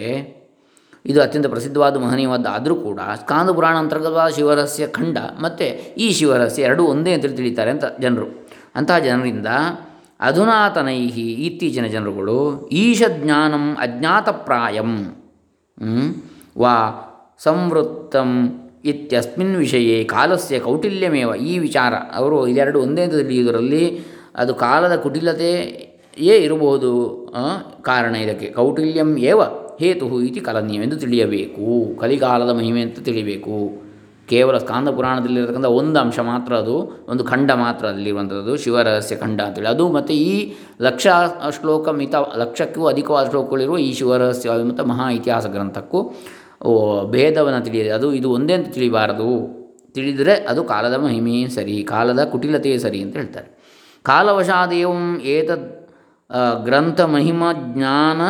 ಇದು 1.06 1.20
ಅತ್ಯಂತ 1.22 1.48
ಪ್ರಸಿದ್ಧವಾದ 1.48 1.96
ಮಹನೀಯವಾದ 1.98 2.48
ಆದರೂ 2.50 2.75
ಕೂಡ 2.75 3.00
ಸ್ಕಾಂದ 3.22 3.50
ಪುರಾಣ 3.50 3.75
ಅಂತರ್ಗತವಾದ 3.75 4.32
ಶಿವರಹಸ್ಯ 4.32 4.88
ಖಂಡ 4.88 5.17
ಮತ್ತು 5.41 5.67
ಈ 5.95 6.08
ಶಿವರಹಸ್ಯ 6.13 6.62
ಎರಡೂ 6.62 6.84
ಒಂದೇ 6.84 7.13
ಅಂತೇಳಿ 7.13 7.36
ತಿಳಿತಾರೆ 7.36 7.71
ಅಂತ 7.71 7.86
ಜನರು. 8.00 8.28
ಅಂತಹ 8.76 9.00
ಜನರಿಂದ 9.00 9.47
ಅಧುನಾತನೈಹಿ 10.21 11.31
ಇತ್ತೀಚಿನ 11.34 11.86
ಜನರುಗಳು 11.88 12.69
ಈಶಜ್ಞಾನಂ 12.71 13.75
ಅಜ್ಞಾತಪ್ರಾಯಂ? 13.75 14.91
ವಾ 16.57 16.75
ಸಂವೃತ್ತಂ 17.43 18.29
ಇತ್ಯಸ್ಮಿನ್ 18.86 19.55
ವಿಷಯೇ 19.55 20.03
ಕಾಲಸ್ಯ 20.03 20.60
ಕೌಟಿಲ್ಯಮೇವ 20.60 21.36
ಈ 21.36 21.60
ವಿಚಾರ 21.60 21.93
ಅವರು 22.15 22.47
ಇದೆರಡು 22.47 22.81
ಒಂದೇ 22.81 23.07
ತಿಳಿಯುವುದರಲ್ಲಿ 23.07 23.99
ಅದು 24.36 24.53
ಕಾಲದ 24.55 24.95
ಕುಟಿಲತೆಯೇ 24.95 26.36
ಇರಬಹುದು 26.38 26.91
ಕಾರಣ 27.81 28.15
ಇದಕ್ಕೆ 28.15 28.49
ಕೌಟಿಲ್ಯಂ 28.51 29.17
ಏವ 29.17 29.41
ಹೇತು 29.79 30.21
ಇತಿ 30.21 30.39
ಕಲನೀಯವೆಂದು 30.39 30.95
ತಿಳಿಯಬೇಕು, 30.95 31.95
ಕಲಿಕಾಲದ 31.99 32.49
ಮಹಿಮೆ 32.49 32.81
ಅಂತ 32.81 32.99
ತಿಳಿಬೇಕು 32.99 33.55
ಕೇವಲ 34.32 34.56
ಸ್ಕಾಂದ 34.63 34.89
ಪುರಾಣದಲ್ಲಿರತಕ್ಕಂಥ 34.98 35.70
ಒಂದು 35.80 35.98
ಅಂಶ 36.04 36.20
ಮಾತ್ರ 36.32 36.52
ಅದು, 36.63 36.76
ಒಂದು 37.12 37.24
ಖಂಡ 37.32 37.52
ಮಾತ್ರ 37.63 37.84
ಅಲ್ಲಿರುವಂಥದ್ದು, 37.94 38.54
ಶಿವರಹಸ್ಯ 38.63 39.15
ಖಂಡ 39.24 39.39
ಅಂತೇಳಿ. 39.48 39.70
ಅದು 39.76 39.86
ಮತ್ತು 39.98 40.13
ಈ 40.28 40.34
ಲಕ್ಷ 40.88 41.08
ಶ್ಲೋಕ 41.58 41.89
ಮಿತ, 42.02 42.15
ಲಕ್ಷಕ್ಕೂ 42.44 42.86
ಅಧಿಕವಾದ 42.94 43.26
ಶ್ಲೋಕಗಳಿರುವ 43.32 43.80
ಈ 43.88 43.89
ಶಿವರಹಸ್ಯ 44.00 44.58
ಮತ್ತು 44.70 44.86
ಮಹಾ 44.91 45.08
ಇತಿಹಾಸ 45.20 45.48
ಗ್ರಂಥಕ್ಕೂ 45.56 46.02
ಭೇದವನ್ನು 47.15 47.62
ತಿಳಿಯದೆ. 47.67 47.91
ಅದು, 47.98 48.08
ಇದು 48.20 48.30
ಒಂದೇ 48.38 48.56
ಅಂತ 48.60 48.70
ತಿಳಿಬಾರದು. 48.78 49.32
ತಿಳಿದರೆ 49.96 50.34
ಅದು 50.52 50.62
ಕಾಲದ 50.72 50.96
ಮಹಿಮೆಯೇ 51.06 51.46
ಸರಿ, 51.56 51.78
ಕಾಲದ 51.94 52.22
ಕುಟಿಲತೆಯೇ 52.34 52.78
ಸರಿ 52.86 53.00
ಅಂತ 53.06 53.15
ಹೇಳ್ತಾರೆ. 53.22 53.50
ಕಾಲವಶಾದೇವಂ 54.10 55.04
ಏತದ್ 55.34 55.67
ಗ್ರಂಥ 56.67 57.02
ಮಹಿಮ 57.15 57.44
ಜ್ಞಾನ 57.74 58.22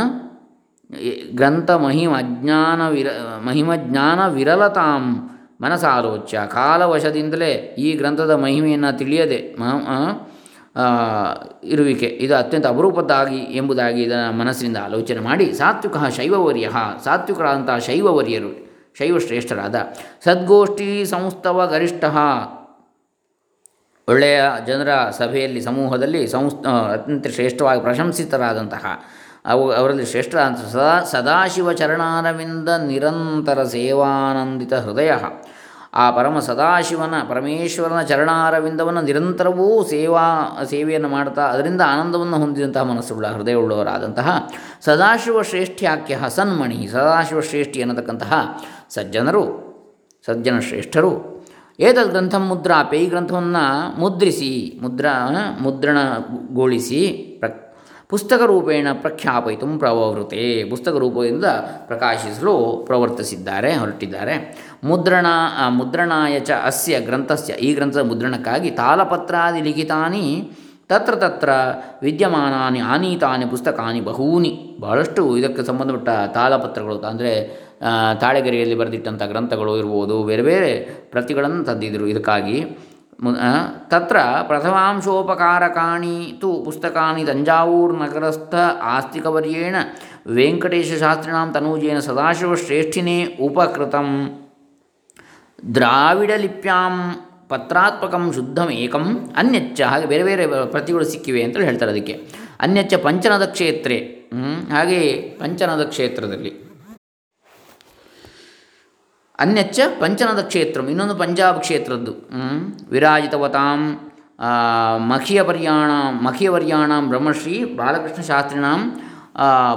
ಗ್ರಂಥ 1.40 1.72
ಮಹಿಮ 1.86 2.14
ಜ್ಞಾನ 2.40 2.82
ವಿರ, 2.96 3.10
ಮಹಿಮ 3.46 3.72
ಜ್ಞಾನ 3.84 4.20
ವಿರಲತಾಂ 4.38 5.04
ಮನಸಾಲೋಚ್ಯ 5.62 6.40
ಕಾಲವಶದಿಂದಲೇ 6.48 7.52
ಈ 7.78 7.94
ಗ್ರಂಥದ 7.94 8.32
ಮಹಿಮೆಯನ್ನು 8.32 8.98
ತಿಳಿಯದೆ 8.98 9.40
ಇರುವಿಕೆ. 11.64 12.06
ಇದು 12.06 12.36
ಅತ್ಯಂತ 12.36 12.68
ಅಪರೂಪದ್ದಾಗಿ 12.68 13.38
ಎಂಬುದಾಗಿ 13.38 14.04
ಇದನ್ನು 14.04 14.38
ಮನಸ್ಸಿನಿಂದ 14.38 14.78
ಆಲೋಚನೆ 14.84 15.20
ಮಾಡಿ, 15.20 15.54
ಸಾತ್ವಿಕ 15.54 15.98
ಶೈವವರ್ಯ 16.16 16.70
ಸಾತ್ವಿಕರಾದಂತಹ 17.04 17.78
ಶೈವವರ್ಯರು, 17.78 18.52
ಶೈವಶ್ರೇಷ್ಠರಾದ 19.00 19.76
ಸದ್ಗೋಷ್ಠಿ 20.24 21.06
ಸಂಸ್ಥವ 21.06 21.68
ಗರಿಷ್ಠ. 21.68 22.04
ಒಳ್ಳೆಯ 24.10 24.42
ಜನರ 24.68 24.90
ಸಭೆಯಲ್ಲಿ, 25.10 25.62
ಸಮೂಹದಲ್ಲಿ 25.62 26.28
ಸಂಸ್ 26.28 26.56
ಅತ್ಯಂತ 26.94 27.28
ಶ್ರೇಷ್ಠವಾಗಿ 27.28 27.82
ಪ್ರಶಂಸಿತರಾದಂತಹ 27.82 28.86
ಅವು 29.46 29.72
ಅವರಲ್ಲಿ 29.72 30.06
ಶ್ರೇಷ್ಠರಾದ 30.06 30.54
ಸದಾ, 30.54 31.04
ಸದಾಶಿವ 31.04 31.74
ಚರಣಾರವಿಂದ 31.74 32.70
ನಿರಂತರ 32.70 33.64
ಸೇವಾನಂದಿತ 33.64 34.74
ಹೃದಯ. 34.74 35.12
ಆ 35.94 36.12
ಪರಮ 36.12 36.40
ಸದಾಶಿವನ, 36.40 37.14
ಪರಮೇಶ್ವರನ 37.30 38.02
ಚರಣಾರವಿಂದವನ್ನು 38.02 39.02
ನಿರಂತರವೂ 39.02 39.84
ಸೇವಾ, 39.84 40.60
ಸೇವೆಯನ್ನು 40.70 41.10
ಮಾಡ್ತಾ, 41.10 41.42
ಅದರಿಂದ 41.42 41.82
ಆನಂದವನ್ನು 41.88 42.38
ಹೊಂದಿದಂತಹ 42.38 42.82
ಮನಸ್ಸುಳ್ಳ 42.82 43.28
ಹೃದಯವುಳ್ಳವರಾದಂತಹ 43.28 44.50
ಸದಾಶಿವ 44.82 45.42
ಶ್ರೇಷ್ಠ್ಯಾಖ್ಯ 45.42 46.20
ಸನ್ಮಣಿ 46.28 46.88
ಸದಾಶಿವ 46.92 47.42
ಶ್ರೇಷ್ಠಿ 47.42 47.82
ಅನ್ನತಕ್ಕಂತಹ 47.82 48.64
ಸಜ್ಜನರು, 48.90 49.72
ಸಜ್ಜನ 50.26 50.60
ಶ್ರೇಷ್ಠರು. 50.60 51.42
ಏತದ್ 51.80 52.10
ಗ್ರಂಥ 52.10 52.36
ಮುದ್ರಾಪೆ 52.36 52.98
ಈ 52.98 53.06
ಗ್ರಂಥವನ್ನು 53.06 54.00
ಮುದ್ರಿಸಿ, 54.00 54.80
ಮುದ್ರಾ 54.82 55.38
ಮುದ್ರಣಗೊಳಿಸಿ 55.62 57.08
ಪ್ರ 57.40 57.50
ಪುಸ್ತಕ 58.12 58.42
ರೂಪೇಣ 58.52 58.88
ಪ್ರಖ್ಯಾಪಯಿತು 59.04 59.68
ಪ್ರವೃತೆ 59.82 60.46
ಪುಸ್ತಕ 60.72 60.96
ರೂಪದಿಂದ 61.04 61.46
ಪ್ರಕಾಶಿಸಲು 61.90 62.56
ಪ್ರವರ್ತಿಸಿದ್ದಾರೆ, 62.88 63.70
ಹೊರಟಿದ್ದಾರೆ. 63.82 64.36
ಮುದ್ರಣ 64.90 65.28
ಮುದ್ರಣಾಯ 65.80 66.36
ಚ 66.50 66.52
ಅಸ್ಯ 66.70 67.00
ಗ್ರಂಥಸ್ಯ. 67.08 67.54
ಈ 67.68 67.70
ಗ್ರಂಥದ 67.78 68.04
ಮುದ್ರಣಕ್ಕಾಗಿ 68.12 68.72
ತಾಲಪತ್ರಾದಿ 68.82 69.62
ಲಿಖಿತಾನಿ, 69.68 70.26
ತತ್ರ 70.92 71.14
ತತ್ರ 71.24 71.50
ವಿದ್ಯಮಾನಾನಿ, 72.06 72.80
ಆನೀತಾನಿ 72.94 73.46
ಪುಸ್ತಕಾನಿ 73.54 74.02
ಬಹೂನಿ. 74.10 74.54
ಬಹಳಷ್ಟು 74.84 75.24
ಇದಕ್ಕೆ 75.40 75.64
ಸಂಬಂಧಪಟ್ಟ 75.70 76.10
ತಾಳಪತ್ರಗಳು 76.38 76.98
ಅಂದರೆ 77.12 77.34
ತಾಳೆಗರಿಯಲ್ಲಿ 78.24 78.76
ಬರೆದಿಟ್ಟಂಥ 78.82 79.24
ಗ್ರಂಥಗಳು 79.34 79.74
ಇರ್ಬೋದು, 79.82 80.16
ಬೇರೆ 80.30 80.44
ಬೇರೆ 80.52 80.72
ಪ್ರತಿಗಳನ್ನು 81.14 81.62
ತಂದಿದ್ದರು. 81.70 82.08
ಇದಕ್ಕಾಗಿ 82.14 82.58
ತತ್ರ 83.92 84.18
ಪ್ರಥಮಾಂಶೋಪಕಾರಕಾಣಿ 84.48 86.16
ತು 86.42 86.50
ಪುಸ್ತಕಾನಿ 86.66 87.24
ತಂಜಾವೂರ್ 87.26 87.94
ನಗರಸ್ಥ 88.00 88.54
ಆಸ್ತಿಕವರ್ಯೇಣ 88.94 89.76
ವೆಂಕಟೇಶಶಾಸ್ತ್ರಿಣಾಂ 90.38 91.50
ತನೂಜೇನ 91.54 92.00
ಸದಾಶಿವಶ್ರೇಷ್ಠಿನೇ 92.00 93.18
ಉಪಕೃತಂ. 93.48 94.10
ದ್ರಾವಿಡಲಿಪ್ಯಾಂ 95.76 96.96
ಪತ್ರಾತ್ಮಕಂ 97.50 98.26
ಶುದ್ಧಮೇಕಂ, 98.34 99.06
ಅನ್ಯಚ್ಚ, 99.38 99.82
ಹಾಗೆ 99.82 100.06
ಬೇರೆ 100.06 100.24
ಬೇರೆ 100.24 100.44
ಪ್ರತಿಗಳು 100.66 101.06
ಸಿಕ್ಕಿವೆ 101.06 101.44
ಅಂತೇಳಿ 101.44 101.66
ಹೇಳ್ತಾರೆ 101.66 101.92
ಅದಕ್ಕೆ. 101.92 102.16
ಅನ್ಯಚ್ಚ 102.60 102.94
ಪಂಚನದ 103.08 103.46
ಕ್ಷೇತ್ರೆ 103.46 103.98
ಹಾಗೆಯೇ 104.72 105.14
ಪಂಚನದ 105.42 105.84
ಕ್ಷೇತ್ರದಲ್ಲಿ 105.84 106.52
ಅನ್ಯಚ್ಚ 109.44 109.80
ಪಂಚನದ 110.02 110.42
ಕ್ಷೇತ್ರಂ, 110.52 110.88
ಇನ್ನೊಂದು 110.94 111.16
ಪಂಜಾಬ್ 111.22 111.60
ಕ್ಷೇತ್ರದ್ದು. 111.66 112.14
ವಿರಾಜಿತವತಾಂ 112.94 113.82
ಮಖಿಯವರ್ಯಾಣ 115.12 115.92
ಮಖಿಯವರ್ಯಾಣ 116.26 116.92
ಬ್ರಹ್ಮಶ್ರೀ, 117.12 117.56
ಬಾಲಕೃಷ್ಣ 117.80 118.22
ಶಾಸ್ತ್ರಿಣಾಂ 118.32 118.82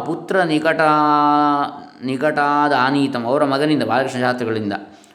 ಪುತ್ರ 0.07 0.37
ನಿಕಟ, 0.51 0.83
ನಿಕಟಾದಾನೀತಂ, 2.09 3.23
ಅವರ 3.31 3.43
ಮಗನಿಂದ, 3.53 3.85
ಬಾಲಕೃಷ್ಣ 3.91 4.21
ಶಾಸ್ತ್ರಿಗಳಿಂದ. 4.27 4.75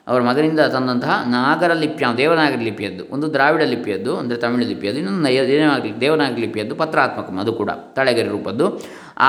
ಅವರ 0.10 0.22
ಮಗನಿಂದ 0.28 0.62
ತಂದಂತಹ 0.76 1.16
ನಾಗರ 1.34 1.72
ಲಿಪ್ಯ 1.82 2.06
ದೇವನಾಗರಿ 2.20 2.64
ಲಿಪಿಯದ್ದು 2.68 3.04
ಒಂದು 3.16 3.26
ದ್ರಾವಿಡ 3.34 3.64
ಲಿಪಿಯದ್ದು, 3.74 4.12
ಅಂದರೆ 4.22 4.38
ತಮಿಳು 4.44 4.66
ಲಿಪಿಯದ್ದು, 4.72 5.00
ಇನ್ನೊಂದು 5.02 5.24
ನಯ 5.28 5.42
ದೇವನಾಗರಿ 5.50 5.92
ದೇವನಾಗರಿ 6.04 6.42
ಲಿಪಿಯದ್ದು 6.46 6.78
ಪತ್ರಾತ್ಮಕಂ 6.82 7.36
ಅದು 7.44 7.54
ಕೂಡ, 7.60 7.72
ತಳೆಗರಿ 7.98 8.30
ರೂಪದ್ದು. 8.36 8.68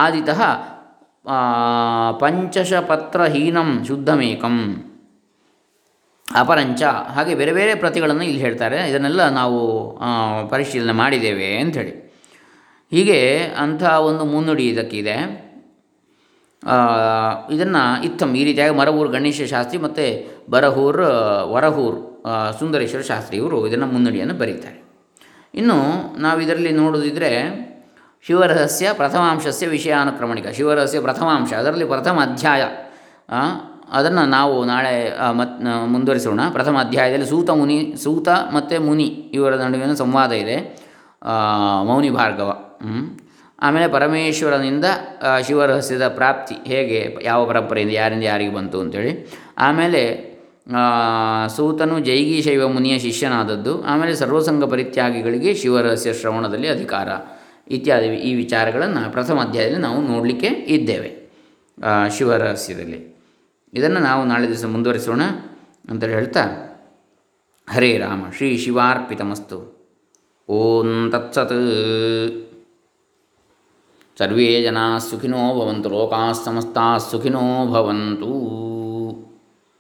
ಆದಿತಃ 0.03 0.41
ಪಂಚಶಪತ್ರಹೀನಂ 2.23 3.69
ಶುದ್ಧಮೇಕಂ. 3.89 4.57
ಅಪರಂಚ. 6.35 6.83
ಹಾಗೆ 6.83 7.35
ಬೇರೆ 7.35 7.53
ಬೇರೆ 7.53 7.75
ಪ್ರತಿಗಳನ್ನು 7.75 8.25
ಇಲ್ಲಿ 8.25 8.41
ಹೇಳ್ತಾರೆ. 8.41 8.91
ಇದನ್ನೆಲ್ಲ 8.91 9.29
ನಾವು 9.29 9.59
ಪರಿಶೀಲನೆ 10.49 10.93
ಮಾಡಿದ್ದೇವೆ 10.93 11.57
ಅಂಥೇಳಿ. 11.57 12.11
ಹೀಗೆ 12.91 13.39
ಅಂಥ 13.39 13.83
ಒಂದು 13.83 14.25
ಮುನ್ನುಡಿ 14.25 14.69
ಇದಕ್ಕಿದೆ. 14.69 15.17
ಇದನ್ನು 17.51 18.05
ಇತ್ತಮ್ 18.05 18.37
ಈ 18.37 18.45
ರೀತಿಯಾಗಿ 18.45 18.75
ಮರಹೂರು 18.75 19.11
ಗಣೇಶ 19.11 19.43
ಶಾಸ್ತ್ರಿ 19.43 19.79
ಮತ್ತು 19.79 20.05
ಬರಹೂರ್, 20.51 21.03
ವರಹೂರ್ 21.45 21.99
ಸುಂದರೇಶ್ವರ 22.59 23.01
ಶಾಸ್ತ್ರಿ 23.01 23.37
ಇವರು 23.37 23.67
ಇದನ್ನು 23.69 23.87
ಮುನ್ನುಡಿಯನ್ನು 23.87 24.35
ಬರೀತಾರೆ. 24.35 24.83
ಇನ್ನು 25.55 25.77
ನಾವು 26.21 26.41
ಇದರಲ್ಲಿ 26.41 26.73
ನೋಡೋದಿದ್ರೆ 26.73 27.33
ಶಿವರಹಸ್ಯ 28.27 28.93
ಪ್ರಥಮಾಂಶಸ್ಯ 28.93 29.67
ವಿಷಯಾನುಕ್ರಮಣಿಕ. 29.67 30.49
ಶಿವರಹಸ್ಯ 30.49 31.01
ಪ್ರಥಮಾಂಶ. 31.01 31.53
ಅದರಲ್ಲಿ 31.53 31.85
ಪ್ರಥಮ 31.85 32.21
ಅಧ್ಯಾಯ. 32.23 32.63
ಅದನ್ನು 33.93 34.25
ನಾವು 34.27 34.65
ನಾಳೆ 34.65 34.95
ಮತ್ 35.33 35.65
ಮುಂದುವರಿಸೋಣ. 35.87 36.41
ಪ್ರಥಮ 36.53 36.77
ಅಧ್ಯಾಯದಲ್ಲಿ 36.79 37.27
ಸೂತ 37.27 37.51
ಮುನಿ, 37.51 37.95
ಸೂತ 38.03 38.29
ಮತ್ತು 38.29 38.81
ಮುನಿ 38.81 39.05
ಇವರ 39.05 39.55
ನಡುವಿನ 39.55 39.95
ಸಂವಾದ 39.95 40.33
ಇದೆ. 40.33 40.57
ಮೌನಿ 41.85 42.11
ಭಾರ್ಗವ. 42.11 42.51
ಆಮೇಲೆ 43.63 43.89
ಪರಮೇಶ್ವರನಿಂದ 43.89 44.85
ಶಿವರಹಸ್ಯದ 45.47 46.09
ಪ್ರಾಪ್ತಿ 46.09 46.55
ಹೇಗೆ, 46.67 47.17
ಯಾವ 47.23 47.47
ಪರಂಪರೆಯಿಂದ, 47.47 47.93
ಯಾರಿಂದ 47.93 48.23
ಯಾರಿಗೆ 48.23 48.55
ಬಂತು 48.55 48.81
ಅಂತೇಳಿ. 48.81 49.13
ಆಮೇಲೆ 49.59 50.31
ಸೂತನು 51.57 51.99
ಜೈಗಿ 51.99 52.43
ಶೈವ 52.43 52.69
ಮುನಿಯ 52.69 52.99
ಶಿಷ್ಯನಾದದ್ದು. 52.99 53.83
ಆಮೇಲೆ 53.85 54.15
ಸರ್ವಸಂಗ 54.15 54.65
ಪರಿತ್ಯಾಗಿಗಳಿಗೆ 54.65 55.55
ಶಿವರಹಸ್ಯ 55.55 56.15
ಶ್ರವಣದಲ್ಲಿ 56.15 56.69
ಅಧಿಕಾರ 56.69 57.09
ಇತ್ಯಾದಿ 57.71 58.07
ಈ 58.07 58.35
ವಿಚಾರಗಳನ್ನು 58.35 59.13
ಪ್ರಥಮ 59.13 59.41
ಅಧ್ಯಾಯದಲ್ಲಿ 59.41 59.83
ನಾವು 59.83 60.01
ನೋಡಲಿಕ್ಕೆ 60.03 60.47
ಇದ್ದೇವೆ 60.47 61.11
ಶಿವರಹಸ್ಯದಲ್ಲಿ. 62.19 63.10
ಇದನ್ನು 63.75 64.01
ನಾವು 64.01 64.25
ನಾಳೆ 64.25 64.49
ದಿವಸ 64.49 64.65
ಮುಂದುವರಿಸೋಣ 64.65 65.23
ಅಂತೇಳಿ 65.89 66.13
ಹೇಳ್ತಾ, 66.13 66.45
ಹರೇ 67.71 67.99
ರಾಮ, 67.99 68.31
ಶ್ರೀ 68.37 68.57
ಶಿವಾರ್ಪಿತಮಸ್ತು. 68.59 69.89
ಓಂ 70.49 71.09
ತತ್ಸತ್. 71.13 71.53
ಸರ್ವೇ 74.19 74.63
ಜನಾ 74.63 74.99
ಸುಖಿನೋ 74.99 75.61
ಭವಂತು 75.61 75.89
ಲೋಕಾ 75.89 76.33
ಸಮಸ್ತಾ 76.33 76.99
ಸುಖಿನೋ 76.99 77.67
ಭವಂತು. 77.73 78.31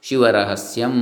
ಶಿವರಹಸ್ಯಂ. 0.02 0.96